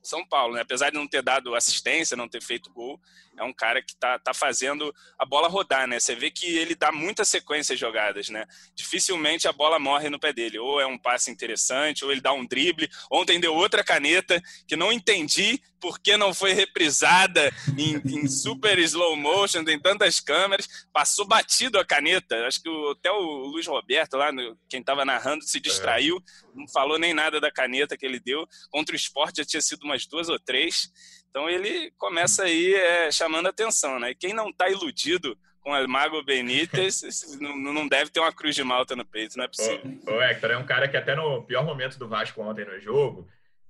[0.02, 0.54] São Paulo.
[0.54, 0.62] Né?
[0.62, 3.00] Apesar de não ter dado assistência, não ter feito gol,
[3.38, 6.00] é um cara que tá, tá fazendo a bola rodar, né?
[6.00, 8.44] Você vê que ele dá muita sequência de jogadas, né?
[8.74, 10.58] Dificilmente a bola morre no pé dele.
[10.58, 12.88] Ou é um passe interessante, ou ele dá um drible.
[13.10, 18.78] Ontem deu outra caneta que não entendi por que não foi reprisada em, em super
[18.78, 20.66] slow motion, tem tantas câmeras.
[20.92, 22.46] Passou batido a caneta.
[22.46, 26.20] Acho que o, até o Luiz Roberto, lá, no, quem estava narrando, se distraiu.
[26.54, 28.46] Não falou nem nada da caneta que ele deu.
[28.70, 30.90] Contra o esporte já tinha sido umas duas ou três.
[31.36, 34.12] Então ele começa aí é, chamando atenção, né?
[34.12, 37.02] E quem não está iludido com o Mago Benítez
[37.38, 39.82] não deve ter uma cruz de malta no peito, não é possível.
[40.06, 42.80] O, o Hector é um cara que até no pior momento do Vasco ontem no
[42.80, 43.28] jogo,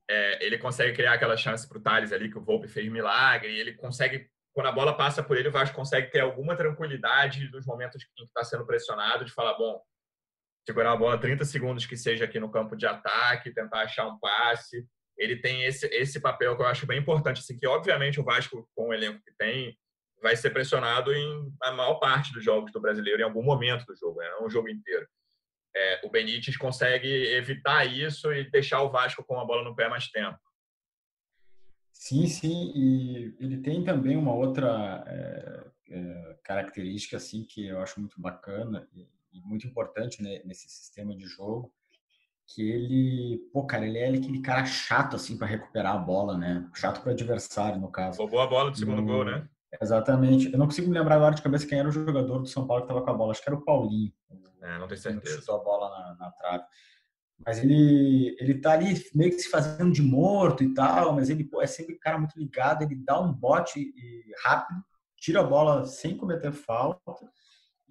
[0.09, 3.51] é, ele consegue criar aquela chance para o Thales ali, que o Volpe fez milagre,
[3.53, 7.51] e ele consegue quando a bola passa por ele, o Vasco consegue ter alguma tranquilidade
[7.51, 9.83] nos momentos em que está sendo pressionado, de falar, bom,
[10.64, 14.19] segurar a bola 30 segundos que seja aqui no campo de ataque, tentar achar um
[14.21, 14.87] passe.
[15.17, 18.69] Ele tem esse, esse papel que eu acho bem importante, assim, que obviamente o Vasco,
[18.75, 19.77] com o elenco que tem,
[20.23, 23.97] vai ser pressionado em a maior parte dos jogos do brasileiro, em algum momento do
[23.97, 24.29] jogo, né?
[24.31, 25.07] não o jogo inteiro.
[25.75, 29.89] É, o Benítez consegue evitar isso e deixar o Vasco com a bola no pé
[29.89, 30.39] mais tempo.
[31.93, 38.01] Sim, sim, e ele tem também uma outra é, é, característica assim que eu acho
[38.01, 41.73] muito bacana e, e muito importante né, nesse sistema de jogo,
[42.47, 46.68] que ele, pô, cara, ele é aquele cara chato assim para recuperar a bola, né?
[46.74, 48.18] Chato para o adversário no caso.
[48.18, 49.07] Roubou a bola do segundo no...
[49.07, 49.49] gol, né?
[49.80, 50.53] Exatamente.
[50.53, 52.82] Eu não consigo me lembrar agora de cabeça quem era o jogador do São Paulo
[52.82, 53.32] que estava com a bola.
[53.32, 54.12] Acho que era o Paulinho.
[54.62, 55.34] É, não tenho certeza.
[55.34, 56.64] Que chutou a bola na, na trave.
[57.44, 61.44] Mas ele, ele tá ali meio que se fazendo de morto e tal, mas ele
[61.44, 63.92] pô, é sempre um cara muito ligado, ele dá um bote
[64.42, 64.80] rápido,
[65.18, 67.12] tira a bola sem cometer falta,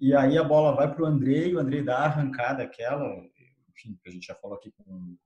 [0.00, 3.04] e aí a bola vai para o Andrei, o Andrei dá a arrancada aquela,
[3.76, 5.16] enfim, que a gente já falou aqui com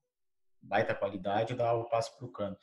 [0.62, 2.56] baita qualidade, dá o passe para o cano.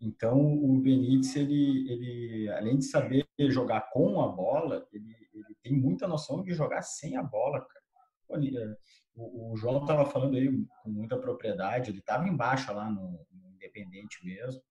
[0.00, 5.72] Então, o Benítez, ele, ele, além de saber jogar com a bola, ele, ele tem
[5.74, 7.80] muita noção de jogar sem a bola, cara.
[8.32, 8.76] É,
[9.14, 10.48] o, o João estava falando aí
[10.82, 14.62] com muita propriedade, ele estava embaixo lá no, no Independente mesmo.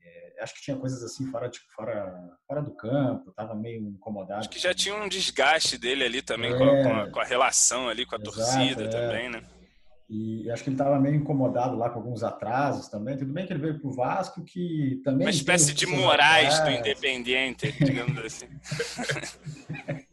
[0.00, 4.40] É, acho que tinha coisas assim fora, de, fora, fora do campo, estava meio incomodado.
[4.40, 7.20] Acho que já tinha um desgaste dele ali também é, com, a, com, a, com,
[7.20, 8.88] a, relação ali com a exato, torcida é.
[8.88, 9.42] também, né?
[10.08, 13.18] E acho que ele estava meio incomodado lá com alguns atrasos também.
[13.18, 15.26] Tudo bem que ele veio para o Vasco, que também.
[15.26, 18.48] Uma espécie de Moraes do Independiente, digamos assim.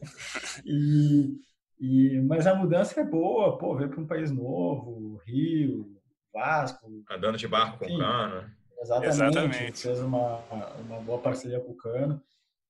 [0.66, 1.40] e,
[1.80, 5.96] e, mas a mudança é boa, pô, veio para um país novo, Rio,
[6.34, 6.92] Vasco.
[7.10, 8.52] Andando de barco enfim, com o Cano.
[8.82, 9.10] Exatamente.
[9.10, 9.82] exatamente.
[9.82, 10.40] Fez uma,
[10.86, 12.22] uma boa parceria com o Cano.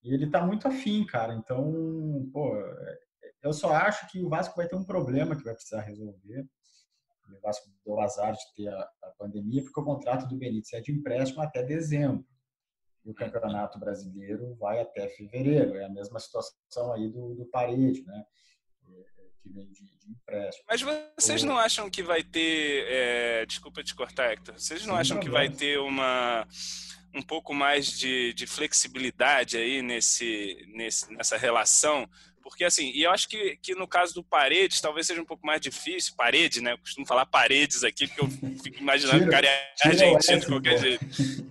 [0.03, 1.33] E ele tá muito afim, cara.
[1.33, 2.55] Então, pô,
[3.41, 6.45] eu só acho que o Vasco vai ter um problema que vai precisar resolver.
[7.29, 10.81] O Vasco deu azar de ter a, a pandemia, porque o contrato do Benítez é
[10.81, 12.25] de empréstimo até dezembro.
[13.03, 15.75] E o Campeonato Brasileiro vai até fevereiro.
[15.75, 18.25] É a mesma situação aí do, do Parede, né?
[19.45, 20.65] que vem de, de empréstimo.
[20.67, 20.81] Mas
[21.17, 22.85] vocês não acham que vai ter.
[22.89, 24.55] É, desculpa te cortar, Hector.
[24.57, 26.47] Vocês não Sem acham que vai ter uma
[27.13, 32.09] um pouco mais de, de flexibilidade aí nesse, nesse, nessa relação
[32.45, 35.43] porque, assim, e eu acho que, que no caso do Paredes, talvez seja um pouco
[35.43, 36.13] mais difícil.
[36.15, 36.73] Parede, né?
[36.73, 38.29] Eu costumo falar paredes aqui, porque eu
[38.61, 41.05] fico imaginando o cara é argentino de qualquer jeito.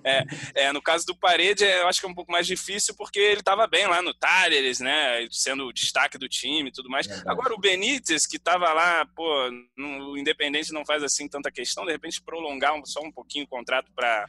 [0.04, 0.24] É,
[0.54, 3.40] é, no caso do Parede, eu acho que é um pouco mais difícil, porque ele
[3.40, 5.26] estava bem lá no Talleres, né?
[5.32, 7.08] Sendo o destaque do time e tudo mais.
[7.08, 7.28] Verdade.
[7.28, 11.90] Agora, o Benítez, que estava lá, pô, no Independente não faz assim tanta questão, de
[11.90, 14.28] repente prolongar só um pouquinho o contrato para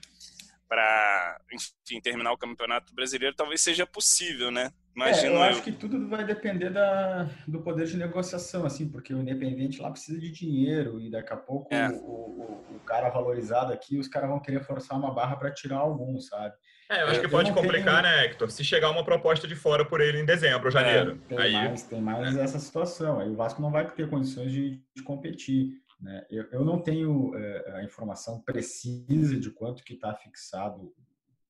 [0.67, 4.73] para, enfim, terminar o Campeonato Brasileiro, talvez seja possível, né?
[4.95, 8.87] Imagino é, eu, eu acho que tudo vai depender da, do poder de negociação, assim,
[8.89, 11.89] porque o independente lá precisa de dinheiro e daqui a pouco é.
[11.89, 15.79] o, o, o, cara valorizado aqui, os caras vão querer forçar uma barra para tirar
[15.79, 16.55] algum, sabe?
[16.89, 18.15] É, eu acho que pode complicar, tenho...
[18.15, 18.49] né, Hector?
[18.49, 21.19] Se chegar uma proposta de fora por ele em dezembro ou janeiro.
[21.25, 21.53] É, tem aí...
[21.53, 22.41] mais, tem mais é.
[22.43, 23.19] essa situação.
[23.19, 25.71] Aí o Vasco não vai ter condições de, de competir.
[25.99, 26.25] Né?
[26.29, 30.93] Eu, eu não tenho é, a informação precisa de quanto que está fixado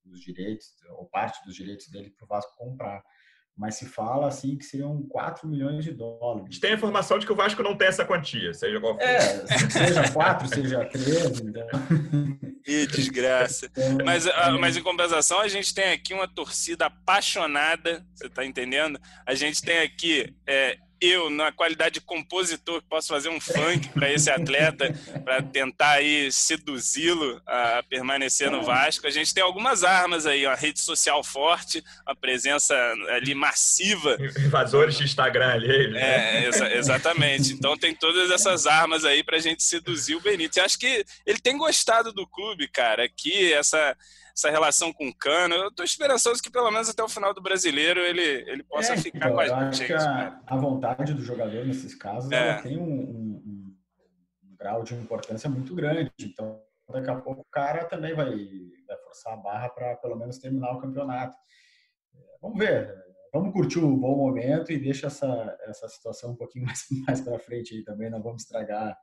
[0.05, 0.67] os direitos,
[0.97, 3.03] ou parte dos direitos dele para o Vasco comprar
[3.57, 6.43] mas se fala assim que seriam 4 milhões de dólares.
[6.43, 8.95] A gente tem a informação de que o Vasco não tem essa quantia, seja qual
[8.95, 9.01] for.
[9.01, 11.43] É, seja 4, seja 13.
[11.47, 11.67] Então...
[12.65, 13.67] Que desgraça.
[13.67, 14.49] Então, mas, é...
[14.53, 18.99] mas em compensação, a gente tem aqui uma torcida apaixonada, você está entendendo?
[19.23, 24.11] A gente tem aqui é, eu, na qualidade de compositor, posso fazer um funk para
[24.11, 24.93] esse atleta,
[25.23, 29.07] para tentar aí seduzi-lo a permanecer no Vasco.
[29.07, 32.75] A gente tem algumas armas aí, uma rede social forte, uma presença
[33.09, 34.17] ali massiva.
[34.39, 35.91] Invasores de Instagram ali.
[35.91, 36.01] Né?
[36.01, 37.53] É, exa exatamente.
[37.53, 40.57] Então tem todas essas armas aí para a gente seduzir o Benítez.
[40.57, 43.95] Eu acho que ele tem gostado do clube, cara, aqui, essa
[44.35, 45.55] essa relação com o Cano.
[45.55, 48.97] Eu estou esperançoso que pelo menos até o final do brasileiro ele, ele possa é,
[48.97, 49.85] ficar com a gente.
[49.85, 52.61] Que a, a, vontade do jogador nesses casos é.
[52.61, 53.75] tem um, um,
[54.43, 56.11] um, grau de importância muito grande.
[56.19, 56.61] Então,
[56.91, 58.29] daqui a pouco o cara também vai,
[58.87, 61.35] vai forçar a barra para pelo menos terminar o campeonato.
[62.13, 62.93] É, vamos ver.
[63.33, 67.39] Vamos curtir o bom momento e deixa essa, essa situação um pouquinho mais, mais para
[67.39, 68.09] frente aí também.
[68.09, 68.97] Não vamos estragar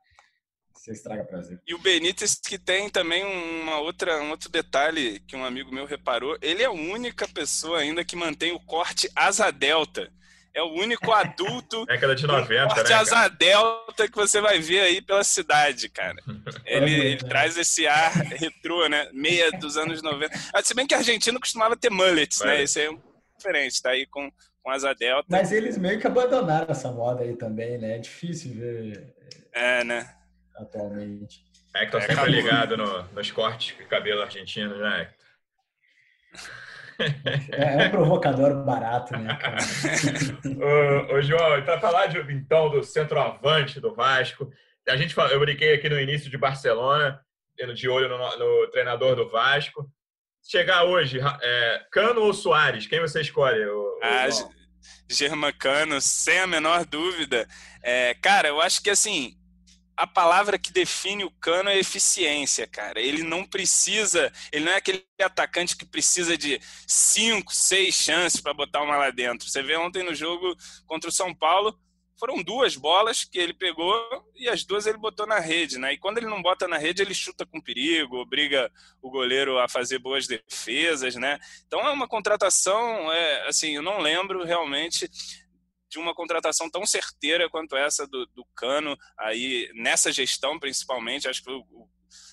[0.73, 1.61] você estraga prazer.
[1.65, 5.85] E o Benítez que tem também uma outra, um outro detalhe que um amigo meu
[5.85, 10.11] reparou, ele é a única pessoa ainda que mantém o corte asa delta.
[10.55, 14.81] É o único adulto Década de 90, corte né, asa delta que você vai ver
[14.81, 16.17] aí pela cidade, cara.
[16.65, 19.09] Ele, ele traz esse ar retrô, né?
[19.13, 20.33] Meia dos anos 90.
[20.53, 22.63] Ah, se bem que argentino costumava ter mullets, né?
[22.63, 22.99] Esse é um
[23.37, 25.25] diferente, tá aí com, com asa delta.
[25.29, 27.97] Mas eles meio que abandonaram essa moda aí também, né?
[27.97, 29.13] É difícil ver.
[29.51, 30.09] É, né?
[30.55, 31.43] Atualmente.
[31.75, 32.31] É que é, sempre acabou.
[32.31, 35.23] ligado no, nos cortes de cabelo argentino, né, Hector?
[37.51, 39.57] É, é um provocador barato, né, cara?
[40.45, 44.51] ô, ô, João, para falar de, então do centroavante do Vasco,
[44.87, 47.19] a gente eu brinquei aqui no início de Barcelona,
[47.73, 49.89] de olho no, no treinador do Vasco.
[50.45, 52.85] Chegar hoje, é, Cano ou Soares?
[52.85, 53.65] Quem você escolhe?
[53.65, 54.27] O, ah,
[55.09, 57.47] Germancano, sem a menor dúvida.
[57.81, 59.35] É, cara, eu acho que assim,
[59.95, 62.99] a palavra que define o Cano é eficiência, cara.
[62.99, 68.53] Ele não precisa, ele não é aquele atacante que precisa de cinco, seis chances para
[68.53, 69.47] botar uma lá dentro.
[69.47, 70.55] Você vê ontem no jogo
[70.87, 71.77] contra o São Paulo,
[72.19, 73.99] foram duas bolas que ele pegou
[74.35, 75.93] e as duas ele botou na rede, né?
[75.93, 78.71] E quando ele não bota na rede, ele chuta com perigo, obriga
[79.01, 81.37] o goleiro a fazer boas defesas, né?
[81.67, 85.09] Então é uma contratação, é, assim, eu não lembro realmente
[85.93, 91.43] de uma contratação tão certeira quanto essa do, do Cano aí nessa gestão principalmente acho
[91.43, 91.87] que o, o,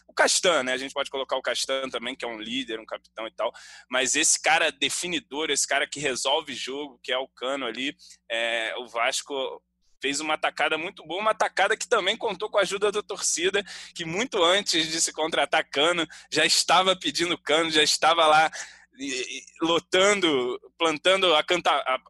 [0.09, 0.73] o Castan, né?
[0.73, 3.53] A gente pode colocar o Castan também, que é um líder, um capitão e tal.
[3.89, 7.95] Mas esse cara definidor, esse cara que resolve jogo, que é o Cano ali,
[8.31, 9.63] é, o Vasco
[10.03, 13.63] fez uma atacada muito boa, uma atacada que também contou com a ajuda da torcida,
[13.95, 18.51] que muito antes de se contratar Cano, já estava pedindo Cano, já estava lá
[19.63, 21.35] lotando, plantando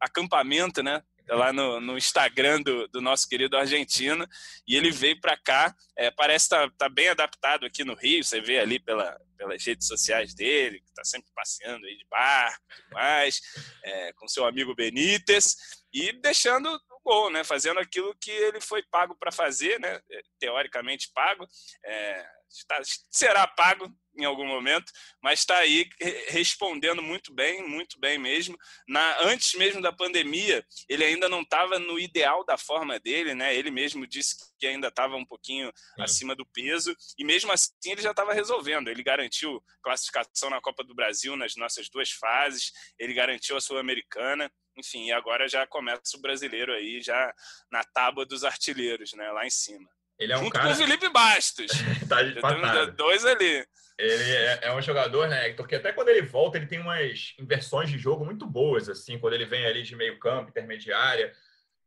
[0.00, 1.02] acampamento, né?
[1.30, 4.26] Lá no, no Instagram do, do, nosso querido argentino,
[4.66, 8.24] e ele veio para cá, é, parece estar tá, tá, bem adaptado aqui no Rio,
[8.24, 12.62] você vê ali pela, pelas redes sociais dele, que está sempre passeando aí de barco,
[12.92, 13.40] mais,
[13.84, 15.56] é, com seu amigo Benítez,
[15.92, 20.00] e deixando o gol, né, fazendo aquilo que ele foi pago para fazer, né,
[20.38, 21.46] teoricamente pago,
[21.84, 23.88] é, está, será pago
[24.22, 24.92] em algum momento,
[25.22, 25.88] mas está aí
[26.28, 28.56] respondendo muito bem, muito bem mesmo.
[28.88, 33.54] Na, antes mesmo da pandemia, ele ainda não estava no ideal da forma dele, né?
[33.54, 36.02] Ele mesmo disse que ainda estava um pouquinho Sim.
[36.02, 38.88] acima do peso, e mesmo assim ele já estava resolvendo.
[38.88, 44.50] Ele garantiu classificação na Copa do Brasil nas nossas duas fases, ele garantiu a Sul-Americana,
[44.76, 47.34] enfim, e agora já começa o brasileiro aí, já
[47.70, 49.30] na tábua dos artilheiros, né?
[49.32, 49.88] Lá em cima.
[50.20, 50.66] Ele é um Junto cara...
[50.66, 51.72] com o Felipe Bastos.
[52.06, 53.66] tá de dois ali.
[53.98, 57.90] Ele é, é, um jogador, né, porque até quando ele volta, ele tem umas inversões
[57.90, 61.32] de jogo muito boas, assim, quando ele vem ali de meio campo, intermediária,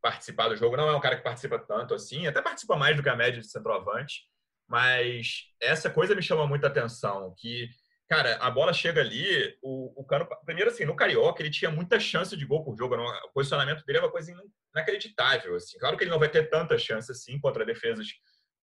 [0.02, 0.76] participar do jogo.
[0.76, 3.40] Não é um cara que participa tanto assim, até participa mais do que a média
[3.40, 4.22] de centroavante,
[4.68, 7.68] mas essa coisa me chama muita atenção, que,
[8.08, 11.98] cara, a bola chega ali, o, o Cano, primeiro assim, no Carioca, ele tinha muita
[11.98, 14.32] chance de gol por jogo, o posicionamento dele é uma coisa
[14.74, 15.78] inacreditável, assim.
[15.78, 18.08] Claro que ele não vai ter tanta chance assim contra defesas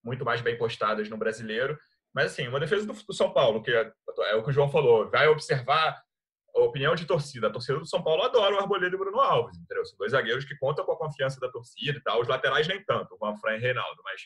[0.04, 1.78] muito mais bem postadas no brasileiro,
[2.14, 3.92] mas, assim, uma defesa do, do São Paulo, que é,
[4.26, 6.02] é, o que o João falou, vai observar
[6.54, 7.48] a opinião de torcida.
[7.48, 9.86] A torcida do São Paulo adora o Arboleda e o Bruno Alves, entendeu?
[9.86, 12.22] São dois zagueiros que contam com a confiança da torcida e tal.
[12.22, 14.22] Os laterais nem tanto, o Manfred e Reinaldo, mas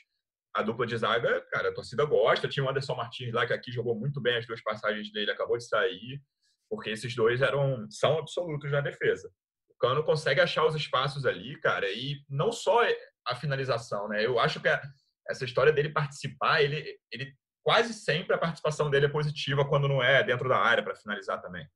[0.55, 2.47] a dupla de zaga, cara, a torcida gosta.
[2.47, 5.57] Tinha o Anderson Martins lá, que aqui jogou muito bem as duas passagens dele, acabou
[5.57, 6.21] de sair,
[6.69, 9.29] porque esses dois eram são absolutos na defesa.
[9.69, 12.79] O Cano consegue achar os espaços ali, cara, e não só
[13.27, 14.25] a finalização, né?
[14.25, 14.69] Eu acho que
[15.29, 20.01] essa história dele participar, ele, ele quase sempre a participação dele é positiva quando não
[20.01, 21.67] é dentro da área para finalizar também.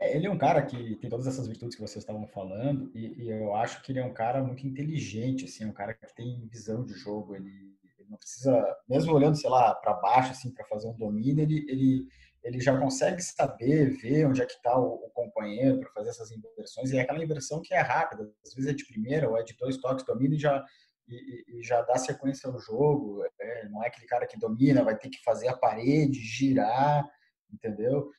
[0.00, 3.22] É, ele é um cara que tem todas essas virtudes que vocês estavam falando e,
[3.22, 6.14] e, eu acho que ele é um cara muito inteligente, assim, é um cara que
[6.14, 7.36] tem visão de jogo.
[7.36, 7.50] Ele,
[7.98, 11.66] ele não precisa, mesmo olhando, sei lá, para baixo, assim, para fazer um domínio, ele,
[11.68, 12.08] ele,
[12.42, 16.30] ele já consegue saber, ver onde é que está o, o, companheiro para fazer essas
[16.30, 16.90] inversões.
[16.90, 19.54] E é aquela inversão que é rápida, às vezes é de primeira ou é de
[19.58, 20.64] dois toques, domina e já
[21.08, 23.22] e, e, já dá sequência ao jogo.
[23.38, 27.04] É, não é aquele cara que domina, vai ter que fazer a parede, girar,
[27.52, 28.10] entendeu?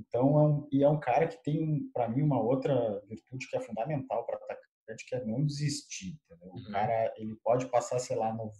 [0.00, 3.56] Então, é um, e é um cara que tem, para mim, uma outra virtude que
[3.56, 6.18] é fundamental para atacante, que é não desistir.
[6.24, 6.52] Entendeu?
[6.52, 6.60] Uhum.
[6.60, 8.50] O cara, ele pode passar, sei lá, no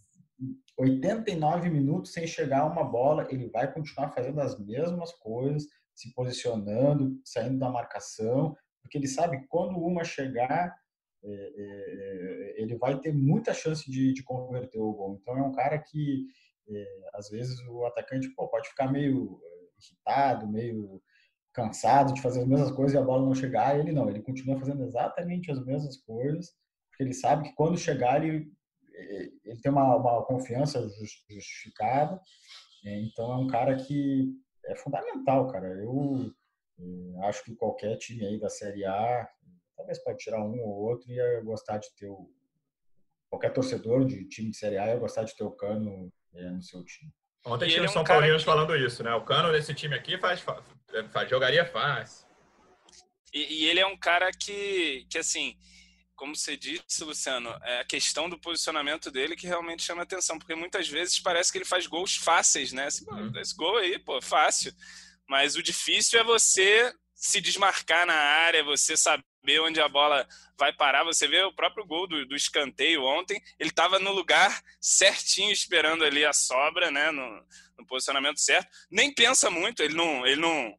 [0.78, 6.12] 89 minutos sem chegar a uma bola, ele vai continuar fazendo as mesmas coisas, se
[6.14, 10.74] posicionando, saindo da marcação, porque ele sabe que quando uma chegar,
[11.22, 15.18] é, é, é, ele vai ter muita chance de, de, converter o gol.
[15.20, 16.24] Então é um cara que
[16.66, 19.38] é, às vezes o atacante pô, pode ficar meio
[19.78, 21.03] irritado, meio
[21.53, 23.79] cansado de fazer as mesmas coisas e a bola não chegar.
[23.79, 26.53] Ele não, ele continua fazendo exatamente as mesmas coisas,
[26.91, 28.53] porque ele sabe que quando chegar ele,
[29.45, 30.87] ele tem uma, uma confiança
[31.29, 32.21] justificada.
[32.85, 34.33] Então é um cara que
[34.67, 35.69] é fundamental, cara.
[35.69, 36.33] Eu
[37.25, 39.29] acho que qualquer time aí da Série A
[39.77, 42.31] talvez pode tirar um ou outro e ia gostar de ter o.
[43.29, 46.63] Qualquer torcedor de time de Série A ia gostar de ter o Cano é, no
[46.63, 47.13] seu time.
[47.47, 48.45] Ontem tinha é São Paulinos que...
[48.45, 49.15] falando isso, né?
[49.15, 50.45] O Cano desse time aqui faz
[51.28, 52.26] jogaria fácil.
[53.32, 55.57] E, e, ele é um cara que, que assim,
[56.16, 60.55] como você disse, Luciano, é a questão do posicionamento dele que realmente chama atenção, porque
[60.55, 62.86] muitas vezes parece que ele faz gols fáceis, né?
[62.86, 63.32] Assim, uhum.
[63.38, 64.74] Esse gol aí, pô, fácil.
[65.28, 69.24] Mas o difícil é você se desmarcar na área, você saber
[69.62, 70.26] onde a bola
[70.59, 71.05] vai parar.
[71.05, 76.05] Você vê o próprio gol do, do escanteio ontem, ele estava no lugar certinho, esperando
[76.05, 77.11] ali a sobra, né?
[77.11, 77.45] No,
[77.78, 78.68] no, posicionamento certo.
[78.91, 80.74] Nem pensa muito, ele não, ele não,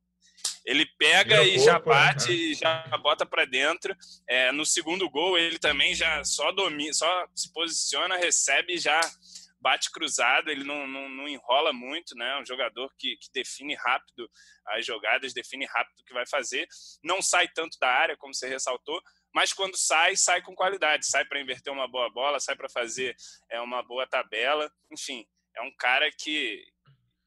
[0.66, 1.86] ele pega e já né?
[1.86, 2.34] bate né?
[2.34, 3.95] e já bota para dentro.
[4.28, 9.01] É, no segundo gol ele também já só domina, só se posiciona, recebe e já
[9.62, 12.39] bate cruzado, ele não, não, não, enrola muito, né?
[12.39, 14.30] Um jogador que, que define rápido
[14.68, 16.68] as jogadas, define rápido o que vai fazer,
[17.03, 18.99] não sai tanto da área, como você ressaltou,
[19.34, 23.16] mas quando sai, sai com qualidade, sai para inverter uma boa bola, sai para fazer
[23.49, 26.66] é, uma boa tabela, enfim, é um cara que,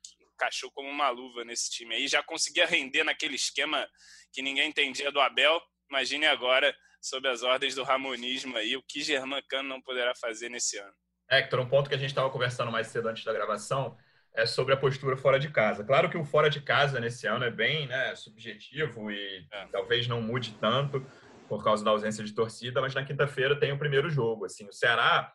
[0.03, 3.89] que encaixou como uma luva nesse time aí, já conseguia render naquele esquema
[4.33, 9.03] que ninguém entendia do Abel, imagine agora sob as ordens do Ramonismo aí, o que
[9.03, 10.95] Germán Cano não poderá fazer nesse ano.
[11.39, 13.97] Hector, um ponto que a gente estava conversando mais cedo antes da gravação
[14.35, 15.85] é sobre a postura fora de casa.
[15.85, 19.67] Claro que o fora de casa nesse ano é bem né, subjetivo e é.
[19.67, 21.05] talvez não mude tanto
[21.49, 24.45] por causa da ausência de torcida, mas na quinta-feira tem o primeiro jogo.
[24.45, 25.33] Assim, o Ceará,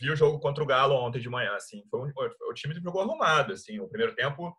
[0.00, 1.54] vi o jogo contra o Galo ontem de manhã.
[1.54, 2.12] Assim, foi um,
[2.48, 3.52] o time jogou arrumado.
[3.52, 4.56] Assim, o primeiro tempo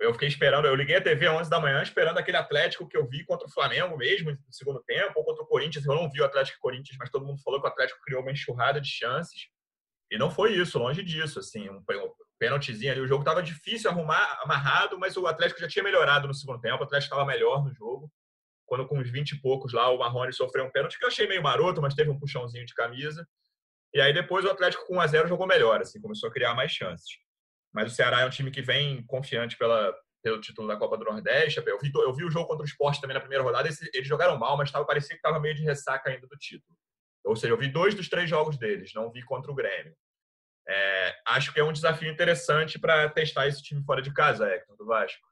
[0.00, 2.96] eu fiquei esperando, eu liguei a TV às 11 da manhã esperando aquele Atlético que
[2.96, 5.86] eu vi contra o Flamengo mesmo no segundo tempo, ou contra o Corinthians.
[5.86, 8.20] Eu não vi o Atlético e Corinthians, mas todo mundo falou que o Atlético criou
[8.20, 9.48] uma enxurrada de chances.
[10.10, 11.38] E não foi isso, longe disso.
[11.38, 11.82] Assim, um,
[12.38, 13.00] pênaltizinho ali.
[13.00, 16.80] O jogo estava difícil arrumar, amarrado, mas o Atlético já tinha melhorado no segundo tempo.
[16.80, 18.10] O Atlético estava melhor no jogo.
[18.66, 21.26] Quando com uns 20 e poucos lá, o Marrone sofreu um pênalti que eu achei
[21.26, 23.26] meio maroto, mas teve um puxãozinho de camisa.
[23.92, 26.54] E aí depois o Atlético com 1 a 0 jogou melhor, assim, começou a criar
[26.54, 27.18] mais chances.
[27.72, 31.04] Mas o Ceará é um time que vem confiante pela, pelo título da Copa do
[31.04, 31.62] Nordeste.
[31.64, 33.68] Eu vi, eu vi o jogo contra o Esporte também na primeira rodada.
[33.68, 36.76] Eles, eles jogaram mal, mas tava, parecia que estava meio de ressaca ainda do título.
[37.24, 39.94] Ou seja, eu vi dois dos três jogos deles, não vi contra o Grêmio.
[40.66, 44.76] É, acho que é um desafio interessante para testar esse time fora de casa, Hector,
[44.76, 45.26] do Vasco.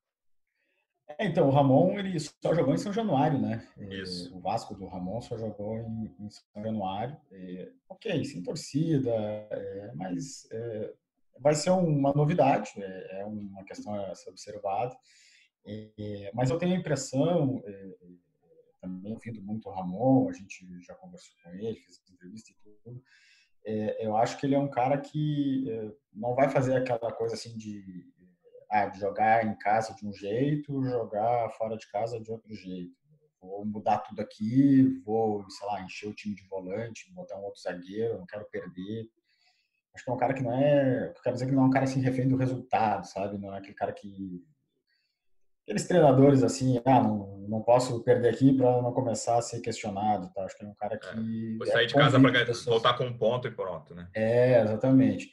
[1.19, 3.67] É, então, o Ramon ele só jogou em São Januário, né?
[3.77, 4.35] É, Isso.
[4.37, 7.17] O Vasco do Ramon só jogou em, em São Januário.
[7.31, 10.93] É, ok, sem torcida, é, mas é,
[11.39, 14.95] vai ser uma novidade, é, é uma questão a ser observada.
[16.35, 17.63] mas eu tenho a impressão,
[18.83, 23.03] também ouvindo muito o Ramon, a gente já conversou com ele, fez entrevista e tudo,
[23.65, 27.35] é, eu acho que ele é um cara que é, não vai fazer aquela coisa
[27.35, 28.05] assim de,
[28.69, 32.93] ah, de jogar em casa de um jeito, jogar fora de casa de outro jeito.
[33.41, 37.61] Vou mudar tudo aqui, vou, sei lá, encher o time de volante, botar um outro
[37.61, 39.09] zagueiro, não quero perder.
[39.95, 41.13] Acho que é um cara que não é.
[41.23, 43.39] Quero dizer que não é um cara assim refém do resultado, sabe?
[43.39, 44.45] Não é aquele cara que
[45.63, 50.31] aqueles treinadores assim, ah, não, não posso perder aqui para não começar a ser questionado,
[50.33, 50.45] tá?
[50.45, 51.55] Acho que é um cara é, que.
[51.55, 54.09] É, vou sair é de casa para voltar com um ponto e pronto, né?
[54.15, 55.31] É, exatamente.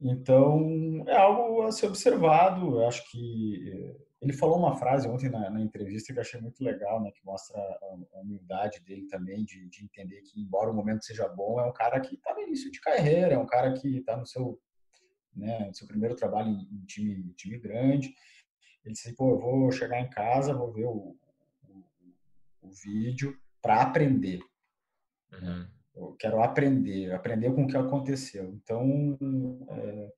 [0.00, 2.76] Então, é algo a ser observado.
[2.76, 6.40] Eu acho que eh, ele falou uma frase ontem na, na, entrevista que eu achei
[6.40, 7.10] muito legal, né?
[7.10, 11.28] Que mostra a, a humildade dele também de, de, entender que, embora o momento seja
[11.28, 14.16] bom, é um cara que está no início de carreira, é um cara que está
[14.16, 14.60] no seu,
[15.34, 18.14] né, no seu primeiro trabalho em, em time, time grande
[18.88, 21.14] ele disse, pô, eu vou chegar em casa, vou ver o,
[21.68, 21.84] o,
[22.62, 24.40] o vídeo para aprender.
[25.32, 25.68] Uhum.
[25.94, 28.50] Eu quero aprender, aprender com o que aconteceu.
[28.54, 29.18] Então,
[29.68, 30.12] é,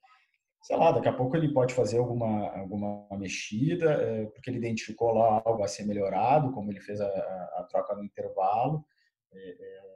[0.62, 5.12] sei lá, daqui a pouco ele pode fazer alguma, alguma mexida, é, porque ele identificou
[5.12, 8.84] lá algo a ser melhorado, como ele fez a, a, troca no intervalo.
[9.32, 9.90] É, é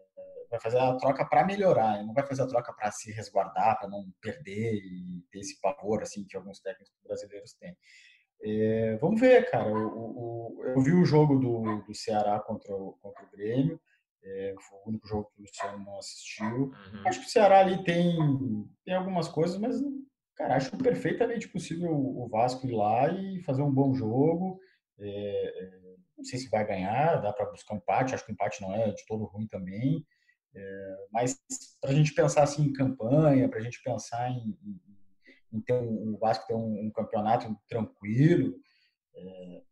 [0.54, 3.78] vai fazer a troca para melhorar, ele não vai fazer a troca para se resguardar,
[3.78, 7.76] para não perder e ter esse pavor assim que alguns técnicos brasileiros têm.
[8.44, 9.72] É, vamos ver, cara.
[9.72, 13.80] O, o, eu vi o jogo do, do Ceará contra o, contra o Grêmio.
[14.22, 16.46] É, foi o único jogo que o Luciano não assistiu.
[16.46, 16.72] Uhum.
[17.06, 18.16] Acho que o Ceará ali tem,
[18.84, 19.76] tem algumas coisas, mas,
[20.36, 24.58] cara, acho perfeitamente possível o Vasco ir lá e fazer um bom jogo.
[24.98, 25.84] É, é
[26.16, 28.14] não sei se vai ganhar, dá para buscar um empate.
[28.14, 30.04] Acho que o empate não é de todo ruim também.
[30.54, 31.36] É, mas
[31.80, 34.93] para a gente pensar assim em campanha, para a gente pensar em, em
[35.54, 38.54] então o Vasco tem um, um campeonato tranquilo,
[39.14, 39.62] é,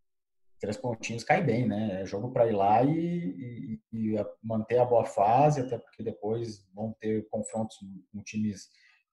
[0.60, 2.02] três pontinhos cai bem, né?
[2.02, 6.64] É jogo para ir lá e, e, e, manter a boa fase, até porque depois
[6.72, 7.76] vão ter confrontos
[8.12, 8.70] com times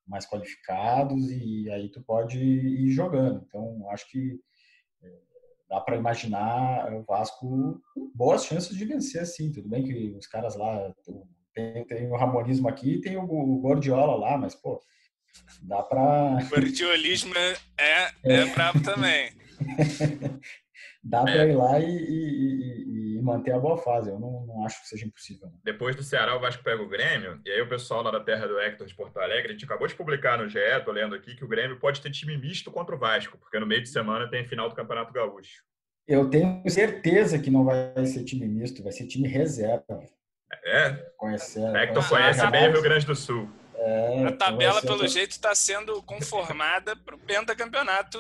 [0.08, 3.44] mais qualificados e aí tu pode ir jogando.
[3.48, 4.40] Então acho que
[5.02, 5.20] é,
[5.68, 9.52] dá para imaginar o Vasco com boas chances de vencer, sim.
[9.52, 10.94] Tudo bem que os caras lá
[11.52, 14.80] tem, tem o Ramonismo aqui, tem o, o Gordiola lá, mas pô
[15.62, 16.00] Dá para.
[16.00, 19.32] O guardiolismo é, é, é brabo também.
[21.04, 21.50] dá para é.
[21.50, 24.10] ir lá e, e, e, manter a boa fase.
[24.10, 25.48] Eu não, não acho que seja impossível.
[25.48, 25.60] Não.
[25.64, 28.48] Depois do Ceará, o Vasco pega o Grêmio, e aí o pessoal lá da terra
[28.48, 31.36] do Hector de Porto Alegre, a gente acabou de publicar no GE, tô lendo aqui,
[31.36, 34.30] que o Grêmio pode ter time misto contra o Vasco, porque no meio de semana
[34.30, 35.64] tem final do Campeonato Gaúcho.
[36.08, 40.02] Eu tenho certeza que não vai ser time misto, vai ser time reserva.
[40.66, 40.94] É?
[41.16, 43.48] Conhece, Hector conhece bem o Rio Grande do Sul.
[43.82, 48.20] É, a tabela, pelo jeito, está sendo conformada para o pentacampeonato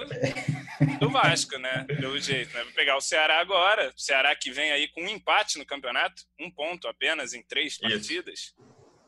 [0.99, 1.84] do Vasco, né?
[1.86, 2.53] Pelo jeito.
[2.53, 2.64] Né?
[2.64, 3.93] Vou pegar o Ceará agora.
[3.95, 7.78] O Ceará que vem aí com um empate no campeonato, um ponto apenas em três
[7.78, 8.39] partidas.
[8.39, 8.55] Isso.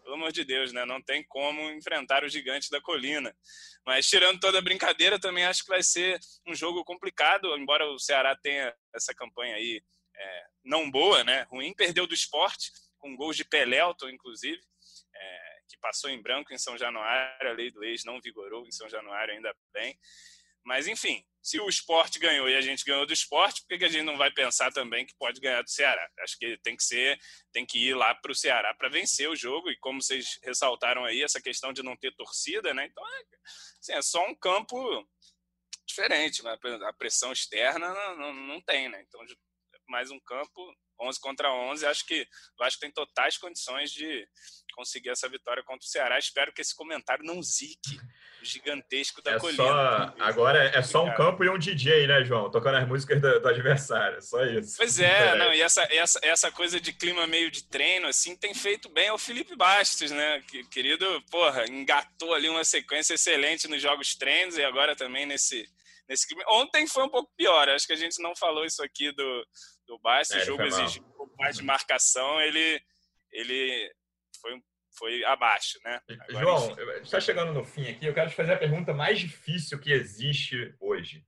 [0.03, 0.83] Pelo amor de Deus, né?
[0.83, 3.33] Não tem como enfrentar o gigante da colina.
[3.85, 7.99] Mas tirando toda a brincadeira, também acho que vai ser um jogo complicado, embora o
[7.99, 9.81] Ceará tenha essa campanha aí
[10.17, 11.43] é, não boa, né?
[11.49, 12.71] Ruim, perdeu do esporte,
[13.01, 14.61] com gols de Pelelton, inclusive.
[15.13, 18.71] É, que passou em branco em São Januário, a lei do ex não vigorou em
[18.71, 19.97] São Januário ainda bem.
[20.63, 23.87] Mas, enfim, se o esporte ganhou e a gente ganhou do esporte, por que, a
[23.87, 26.07] gente não vai pensar também que pode ganhar do Ceará?
[26.19, 27.17] Acho que tem que ser,
[27.51, 29.71] tem que ir lá para o Ceará para vencer o jogo.
[29.71, 32.85] E como vocês ressaltaram aí, essa questão de não ter torcida, né?
[32.85, 33.21] Então, é,
[33.79, 34.77] assim, é só um campo
[35.87, 36.57] diferente, né?
[36.83, 39.03] a pressão externa não, não, não tem, né?
[39.07, 39.21] Então,
[39.91, 44.27] mais um campo 11 contra 11, acho que o Vasco tem totais condições de
[44.73, 46.17] conseguir essa vitória contra o Ceará.
[46.17, 47.99] Espero que esse comentário não zique
[48.41, 49.63] o gigantesco da é colina.
[49.63, 52.49] Só, agora é só um campo e um DJ, né, João?
[52.49, 54.75] Tocando as músicas do, do adversário, só isso.
[54.77, 58.53] Pois é, não, e essa, essa, essa coisa de clima meio de treino, assim, tem
[58.53, 60.41] feito bem ao Felipe Bastos, né?
[60.47, 65.67] Que, querido, porra, engatou ali uma sequência excelente nos jogos treinos e agora também nesse,
[66.07, 66.43] nesse clima.
[66.49, 69.47] Ontem foi um pouco pior, acho que a gente não falou isso aqui do,
[69.91, 72.81] do Barça, é, jogo exigiu um pouco mais de marcação, ele,
[73.29, 73.93] ele
[74.39, 74.61] foi,
[74.97, 75.99] foi abaixo, né?
[76.29, 79.77] Agora, João, está chegando no fim aqui, eu quero te fazer a pergunta mais difícil
[79.77, 81.25] que existe hoje.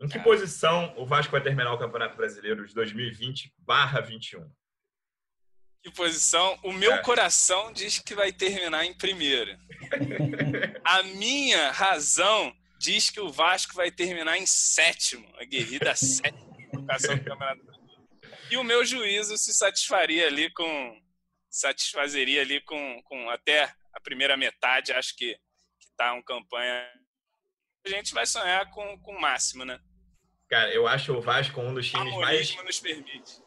[0.00, 4.48] Em que posição o Vasco vai terminar o Campeonato Brasileiro de 2020/21?
[5.82, 6.58] Que posição?
[6.62, 7.02] O meu é.
[7.02, 9.58] coração diz que vai terminar em primeiro.
[10.82, 16.48] a minha razão diz que o Vasco vai terminar em sétimo, a guerrida sétima
[16.88, 17.67] colocação do Campeonato Brasileiro.
[18.50, 21.00] E o meu juízo se satisfaria ali com
[21.50, 25.34] satisfazeria ali com, com até a primeira metade, acho que
[25.80, 26.86] que tá uma campanha
[27.86, 29.78] a gente vai sonhar com, com o máximo, né?
[30.48, 32.56] Cara, eu acho o Vasco um dos times mais,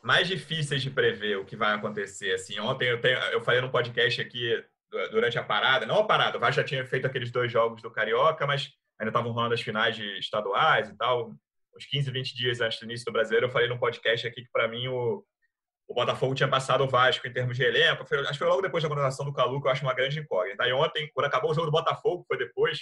[0.03, 2.33] mais difíceis de prever o que vai acontecer.
[2.33, 4.63] Assim, ontem eu, tenho, eu falei num podcast aqui
[5.09, 7.89] durante a parada, não a parada, o Vasco já tinha feito aqueles dois jogos do
[7.89, 11.33] Carioca, mas ainda estavam rolando as finais de estaduais e tal
[11.75, 14.51] uns 15, 20 dias antes do início do Brasileiro, eu falei num podcast aqui que,
[14.51, 15.23] para mim, o,
[15.87, 18.05] o Botafogo tinha passado o Vasco em termos de elenco.
[18.05, 20.19] Foi, acho que foi logo depois da contratação do Calu, que eu acho uma grande
[20.19, 20.67] incógnita.
[20.67, 22.81] E ontem, quando acabou o jogo do Botafogo, foi depois,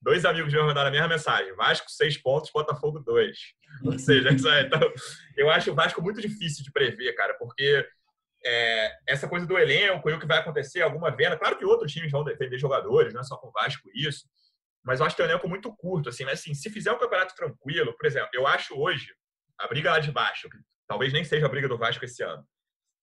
[0.00, 1.54] dois amigos meus mandaram a mesma mensagem.
[1.54, 3.38] Vasco, seis pontos, Botafogo, dois.
[3.84, 4.80] Ou seja, então,
[5.36, 7.86] eu acho o Vasco muito difícil de prever, cara, porque
[8.44, 11.36] é, essa coisa do elenco e o que vai acontecer, alguma venda.
[11.36, 14.26] Claro que outros times vão defender jogadores, não é só com o Vasco isso
[14.86, 16.98] mas eu acho que tem um elenco muito curto, assim, mas assim, se fizer um
[16.98, 19.12] campeonato tranquilo, por exemplo, eu acho hoje
[19.58, 20.48] a briga lá de baixo,
[20.86, 22.46] talvez nem seja a briga do Vasco esse ano.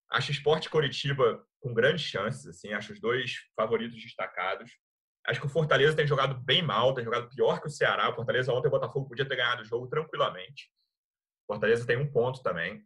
[0.10, 4.72] Acho Esporte Coritiba com grandes chances, assim, acho os dois favoritos destacados.
[5.26, 8.10] Acho que o Fortaleza tem jogado bem mal, tem jogado pior que o Ceará.
[8.10, 10.70] O Fortaleza ontem o Botafogo podia ter ganhado o jogo tranquilamente.
[11.48, 12.86] O Fortaleza tem um ponto também.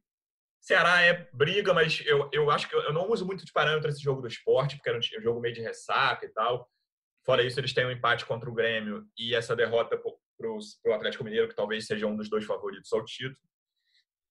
[0.61, 4.01] Ceará é briga, mas eu, eu acho que eu não uso muito de parâmetro esse
[4.01, 6.69] jogo do esporte, porque era um jogo meio de ressaca e tal.
[7.27, 11.25] Fora isso, eles têm um empate contra o Grêmio e essa derrota para o Atlético
[11.25, 13.35] Mineiro, que talvez seja um dos dois favoritos ao título.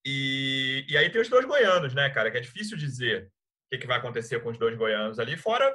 [0.03, 2.31] E, e aí tem os dois goianos, né, cara?
[2.31, 5.71] Que é difícil dizer o que, que, vai acontecer com os dois goianos ali, fora,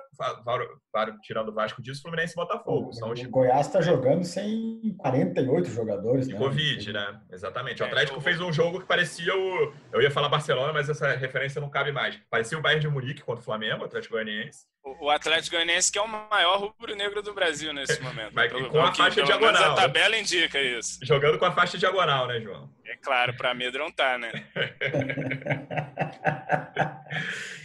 [1.23, 2.89] tirando o Vasco disso, Fluminense e Botafogo.
[2.89, 3.21] O, são os...
[3.21, 6.37] o Goiás está jogando sem 48 jogadores, né?
[6.37, 7.21] Covid, né?
[7.31, 7.83] Exatamente.
[7.83, 9.73] O é, Atlético fez um jogo que parecia o.
[9.93, 12.19] Eu ia falar Barcelona, mas essa referência não cabe mais.
[12.29, 14.67] Parecia o Bayern de Munique contra o Flamengo, o Atlético Goianiense.
[14.85, 18.33] O Atlético Goianiense que é o maior rubro-negro do Brasil nesse momento.
[18.35, 19.73] Mas, pelo, com a faixa que, diagonal.
[19.73, 20.99] A tabela indica isso.
[21.03, 22.69] Jogando com a faixa diagonal, né, João?
[22.85, 24.33] É claro, para amedrontar, né?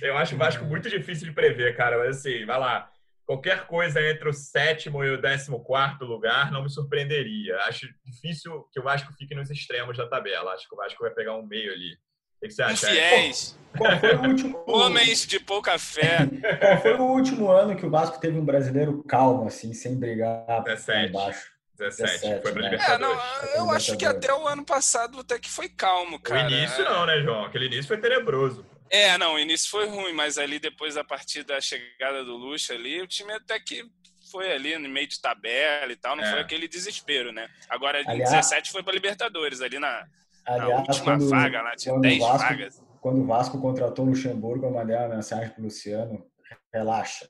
[0.02, 1.98] Eu acho o Vasco muito difícil de prever, cara.
[1.98, 2.90] Mas assim, vai lá.
[3.26, 7.58] Qualquer coisa entre o sétimo e o décimo quarto lugar não me surpreenderia.
[7.64, 10.54] Acho difícil que o Vasco fique nos extremos da tabela.
[10.54, 11.98] Acho que o Vasco vai pegar um meio ali.
[12.42, 12.90] O que você acha?
[12.90, 13.58] Infiéis.
[13.78, 14.64] Qual foi o último...
[14.68, 16.20] Homens de pouca fé.
[16.60, 20.64] Qual foi o último ano que o Vasco teve um brasileiro calmo, assim, sem brigar
[20.64, 21.12] 17.
[21.12, 21.58] baixo?
[21.78, 22.70] 17, 17 foi para né?
[22.70, 23.24] Libertadores.
[23.24, 26.48] É, não, eu acho que até o ano passado até que foi calmo, cara.
[26.48, 27.46] O início não, né, João?
[27.46, 28.66] Aquele início foi tenebroso.
[28.90, 32.74] É, não, o início foi ruim, mas ali depois a partir da chegada do Luxo
[32.74, 33.86] ali, o time até que
[34.32, 36.32] foi ali no meio de tabela e tal, não é.
[36.32, 37.50] foi aquele desespero, né?
[37.70, 40.08] Agora, em Aliás, 17 foi para Libertadores, ali na,
[40.48, 42.84] Aliás, a última quando, vaga lá, tinha 10 Vasco, vagas.
[43.02, 46.26] Quando o Vasco contratou o Luxemburgo, eu mandei uma mensagem para o Luciano,
[46.74, 47.28] relaxa,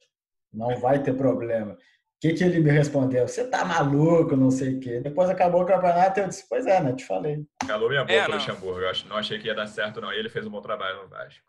[0.54, 1.74] não vai ter problema.
[1.74, 3.28] O que, que ele me respondeu?
[3.28, 5.00] Você tá maluco, não sei o quê.
[5.00, 6.94] Depois acabou o campeonato, eu disse, pois é, né?
[6.94, 7.46] Te falei.
[7.68, 8.80] Calou minha boca é, o Luxemburgo.
[8.80, 10.12] Eu não achei que ia dar certo, não.
[10.12, 11.46] E ele fez um bom trabalho no Vasco.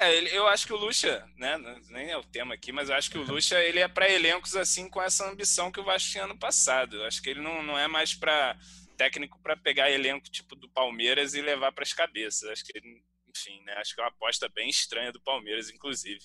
[0.00, 1.56] É, eu acho que o Lucha, né,
[1.90, 4.56] nem é o tema aqui, mas eu acho que o Lucha ele é para elencos
[4.56, 6.96] assim com essa ambição que o Vasco tinha ano passado.
[6.96, 8.56] Eu acho que ele não, não é mais para
[9.02, 12.48] técnico para pegar elenco tipo do Palmeiras e levar para as cabeças.
[12.48, 16.20] Acho que enfim, né, acho que é uma aposta bem estranha do Palmeiras, inclusive.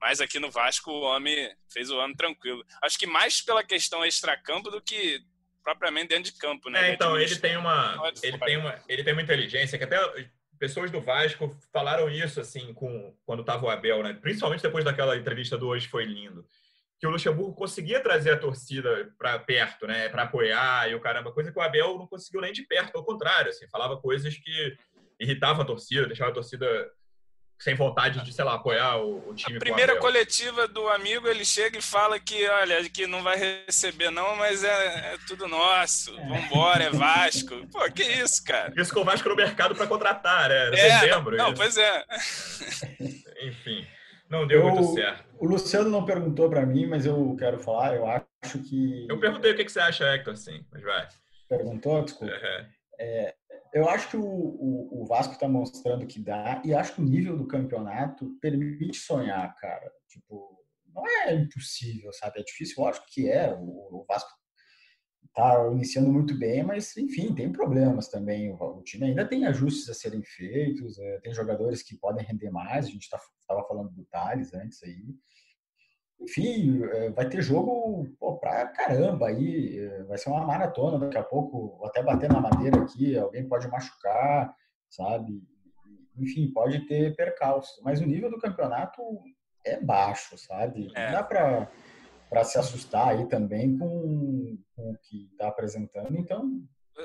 [0.00, 2.64] Mas aqui no Vasco o homem fez o ano tranquilo.
[2.82, 5.20] Acho que mais pela questão extracampo do que
[5.62, 6.90] propriamente dentro de campo, né?
[6.90, 9.98] É, então ele tem uma ele tem uma ele tem uma inteligência que até
[10.58, 14.14] pessoas do Vasco falaram isso assim com quando estava o Abel, né?
[14.14, 16.46] Principalmente depois daquela entrevista do hoje foi lindo,
[16.98, 20.08] que o Luxemburgo conseguia trazer a torcida para perto, né?
[20.08, 23.04] Para apoiar e o caramba, coisa que o Abel não conseguiu nem de perto, pelo
[23.04, 24.76] contrário, assim, falava coisas que
[25.20, 26.90] irritavam a torcida, deixava a torcida
[27.58, 29.56] sem vontade de, sei lá, apoiar o, o time.
[29.56, 34.10] A primeira coletiva do amigo, ele chega e fala que, olha, que não vai receber
[34.10, 37.66] não, mas é, é tudo nosso, vambora, é Vasco.
[37.68, 38.72] Pô, que isso, cara?
[38.76, 40.70] Isso com o Vasco no mercado para contratar, né?
[40.70, 41.36] No é, dezembro.
[41.36, 41.56] Não, isso.
[41.56, 42.04] pois é.
[43.42, 43.86] Enfim,
[44.28, 45.24] não deu eu, muito certo.
[45.38, 49.06] O Luciano não perguntou para mim, mas eu quero falar, eu acho que...
[49.08, 51.08] Eu perguntei o que, que você acha, Hector, sim, mas vai.
[51.48, 52.02] Perguntou?
[52.02, 52.32] Desculpa.
[52.32, 52.66] Uhum.
[52.98, 53.34] É,
[53.74, 57.04] eu acho que o, o, o Vasco está mostrando que dá, e acho que o
[57.04, 59.92] nível do campeonato permite sonhar, cara.
[60.08, 60.56] Tipo,
[60.94, 62.40] não é impossível, sabe?
[62.40, 63.52] É difícil, lógico que é.
[63.52, 64.30] O, o Vasco
[65.36, 68.50] está iniciando muito bem, mas enfim, tem problemas também.
[68.50, 72.50] O, o, time ainda tem ajustes a serem feitos, é, tem jogadores que podem render
[72.50, 72.86] mais.
[72.86, 75.14] A gente estava tá, falando do Thales antes aí
[76.20, 79.78] enfim, é, vai ter jogo pô, pra caramba aí.
[79.78, 81.76] É, vai ser uma maratona daqui a pouco.
[81.76, 84.54] Vou até bater na madeira aqui, alguém pode machucar,
[84.88, 85.42] sabe?
[86.16, 87.80] Enfim, pode ter percalço.
[87.82, 89.02] Mas o nível do campeonato
[89.64, 90.90] é baixo, sabe?
[90.94, 91.06] É.
[91.06, 91.70] Não dá pra,
[92.28, 96.16] pra se assustar aí também com, com o que tá apresentando.
[96.16, 96.62] Então,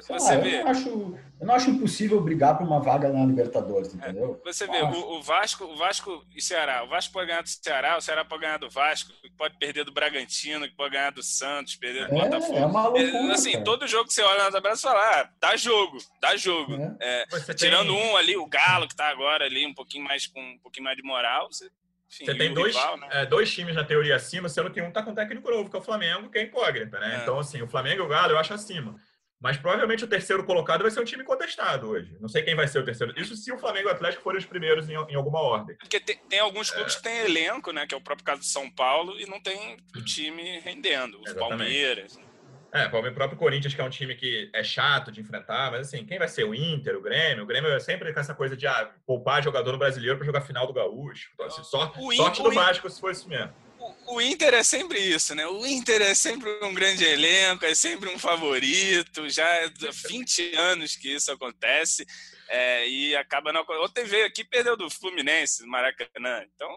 [0.08, 0.60] você vê.
[0.60, 4.42] Eu não, acho, eu não acho impossível brigar por uma vaga na Libertadores, é, entendeu?
[4.46, 6.84] É, você vê, o, o, Vasco, o Vasco e Ceará.
[6.84, 9.92] O Vasco pode ganhar do Ceará, o Ceará pode ganhar do Vasco, pode perder do
[9.92, 12.58] Bragantino, pode ganhar do Santos, perder do é, Botafogo.
[12.58, 13.64] É uma loucura, é, assim, cara.
[13.66, 16.74] todo jogo que você olha na tabela, você fala, ah, dá jogo, dá jogo.
[17.02, 17.26] É.
[17.50, 18.12] é tirando tem...
[18.12, 20.96] um ali, o Galo, que tá agora ali um pouquinho mais com um pouquinho mais
[20.96, 21.70] de moral, você
[22.12, 23.08] enfim, você tem dois, rival, né?
[23.12, 25.80] é, dois times na teoria acima, sendo que um tá com técnico novo, que é
[25.80, 27.16] o Flamengo, que é incógnita, né?
[27.16, 27.22] É.
[27.22, 28.96] Então, assim, o Flamengo e o Galo eu acho acima.
[29.40, 32.16] Mas provavelmente o terceiro colocado vai ser um time contestado hoje.
[32.20, 33.12] Não sei quem vai ser o terceiro.
[33.20, 35.76] Isso se o Flamengo e o Atlético forem os primeiros em, em alguma ordem.
[35.78, 36.98] Porque tem, tem alguns clubes é.
[36.98, 37.88] que têm elenco, né?
[37.88, 41.20] Que é o próprio caso do São Paulo, e não tem o time rendendo.
[41.20, 41.50] Os Exatamente.
[41.50, 42.20] Palmeiras.
[42.74, 46.06] É, o próprio Corinthians, que é um time que é chato de enfrentar, mas assim,
[46.06, 46.46] quem vai ser?
[46.46, 47.44] O Inter, o Grêmio?
[47.44, 50.42] O Grêmio é sempre com essa coisa de ah, poupar jogador no brasileiro para jogar
[50.42, 51.32] final do Gaúcho.
[51.34, 53.54] Então, assim, só, o sorte do Vasco se for isso mesmo
[54.08, 55.46] o Inter é sempre isso, né?
[55.48, 59.30] O Inter é sempre um grande elenco, é sempre um favorito.
[59.30, 59.70] Já há
[60.08, 62.06] 20 anos que isso acontece
[62.50, 63.66] é, e acaba não.
[63.84, 66.46] Ontem veio aqui perdeu do Fluminense, do Maracanã.
[66.54, 66.70] Então.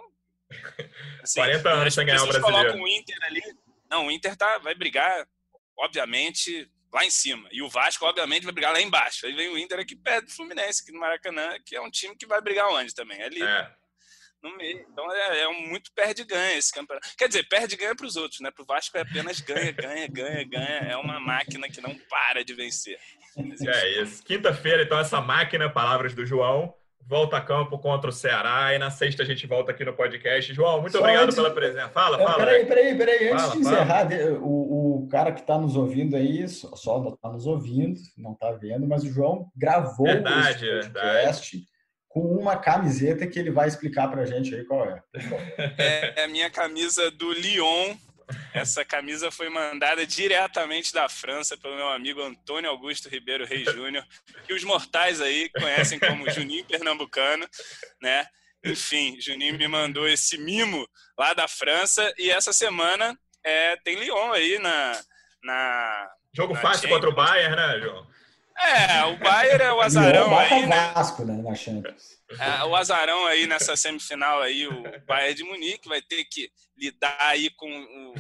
[1.23, 2.57] Assim, 40 anos sem ganhar o brasileiro.
[2.57, 3.43] colocam o Inter ali.
[3.91, 5.27] Não, o Inter tá, vai brigar,
[5.79, 7.49] obviamente, lá em cima.
[7.53, 9.27] E o Vasco, obviamente, vai brigar lá embaixo.
[9.27, 12.17] Aí vem o Inter aqui perto do Fluminense, aqui no Maracanã, que é um time
[12.17, 13.23] que vai brigar onde também?
[13.23, 13.43] Ali.
[13.43, 13.71] É
[14.45, 14.87] no meio.
[14.93, 17.09] Então é, é um muito perde-ganha esse campeonato.
[17.17, 18.51] Quer dizer, perde-ganha para os outros, né?
[18.51, 20.91] Para o Vasco é apenas ganha, ganha, ganha, ganha.
[20.91, 22.99] É uma máquina que não para de vencer.
[23.37, 24.23] É isso.
[24.23, 26.73] Quinta-feira, então, essa máquina, palavras do João,
[27.07, 28.75] volta a campo contra o Ceará.
[28.75, 30.53] E na sexta a gente volta aqui no podcast.
[30.53, 31.37] João, muito Só obrigado antes...
[31.37, 31.89] pela presença.
[31.91, 32.37] Fala, fala.
[32.37, 33.29] Peraí, peraí, peraí.
[33.31, 34.09] Antes fala, de encerrar,
[34.41, 38.87] o, o cara que está nos ouvindo aí, só está nos ouvindo, não está vendo,
[38.87, 41.57] mas o João gravou verdade, esse podcast.
[41.57, 41.75] Verdade
[42.15, 45.03] com uma camiseta que ele vai explicar para a gente aí qual é.
[46.17, 47.97] É a minha camisa do Lyon.
[48.55, 54.07] Essa camisa foi mandada diretamente da França pelo meu amigo Antônio Augusto Ribeiro Reis Júnior,
[54.47, 57.49] que os mortais aí conhecem como Juninho Pernambucano,
[58.01, 58.25] né?
[58.65, 60.89] Enfim, Juninho me mandou esse mimo
[61.19, 65.01] lá da França e essa semana é, tem Lyon aí na.
[65.43, 67.01] na Jogo na fácil Champions.
[67.01, 68.07] contra o Bayern, né, João?
[68.57, 70.93] É, o Bayern é o azarão aí, né?
[70.95, 72.19] Vasco, né, na Champions.
[72.39, 77.17] É, o azarão aí nessa semifinal aí, o Bayern de Munique vai ter que lidar
[77.19, 78.15] aí com, o,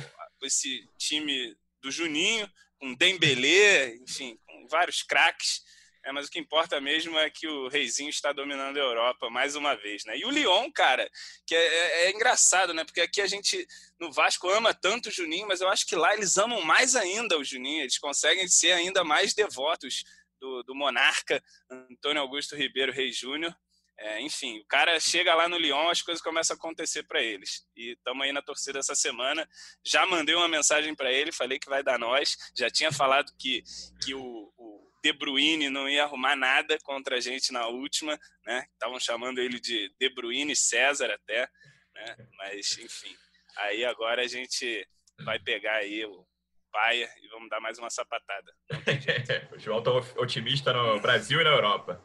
[0.44, 5.62] esse time do Juninho, com Dembélé, enfim, com vários craques.
[6.04, 9.56] É, mas o que importa mesmo é que o Reizinho está dominando a Europa mais
[9.56, 10.18] uma vez, né?
[10.18, 11.10] E o Lyon, cara,
[11.46, 12.84] que é, é, é, engraçado, né?
[12.84, 13.66] Porque aqui a gente
[13.98, 17.38] no Vasco ama tanto o Juninho, mas eu acho que lá eles amam mais ainda
[17.38, 17.80] o Juninho.
[17.80, 20.04] Eles conseguem ser ainda mais devotos
[20.38, 23.56] do, do Monarca, Antônio Augusto Ribeiro Reis Júnior.
[23.98, 27.64] É, enfim, o cara chega lá no Lyon, as coisas começam a acontecer para eles.
[27.76, 29.48] E estamos aí na torcida essa semana.
[29.86, 32.36] Já mandei uma mensagem para ele, falei que vai dar nós.
[32.56, 33.62] Já tinha falado que,
[34.02, 38.66] que o, o De Bruyne não ia arrumar nada contra a gente na última, né?
[38.72, 41.48] Estavam chamando ele de De Bruyne César até,
[41.94, 42.16] né?
[42.38, 43.14] Mas, enfim.
[43.58, 44.86] Aí agora a gente
[45.24, 46.26] vai pegar aí o
[46.72, 48.52] Paia e vamos dar mais uma sapatada.
[49.54, 52.02] o João está otimista no Brasil e na Europa.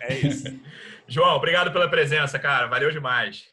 [0.00, 0.44] É isso.
[1.06, 2.66] João, obrigado pela presença, cara.
[2.66, 3.44] Valeu demais.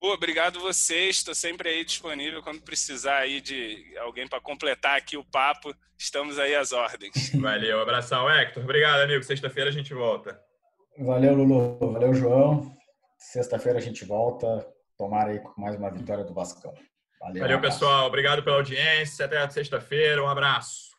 [0.00, 1.16] Pô, obrigado vocês.
[1.16, 5.74] Estou sempre aí disponível quando precisar aí de alguém para completar aqui o papo.
[5.98, 7.30] Estamos aí às ordens.
[7.34, 8.62] Valeu, abração, Hector.
[8.62, 9.22] Obrigado, amigo.
[9.22, 10.40] Sexta-feira a gente volta.
[10.98, 11.92] Valeu, Lulu.
[11.92, 12.74] Valeu, João.
[13.18, 14.66] Sexta-feira a gente volta.
[14.96, 16.72] Tomara aí com mais uma vitória do Vascão.
[17.20, 18.06] Valeu, Valeu pessoal.
[18.06, 19.26] Obrigado pela audiência.
[19.26, 20.22] Até sexta-feira.
[20.22, 20.90] Um abraço.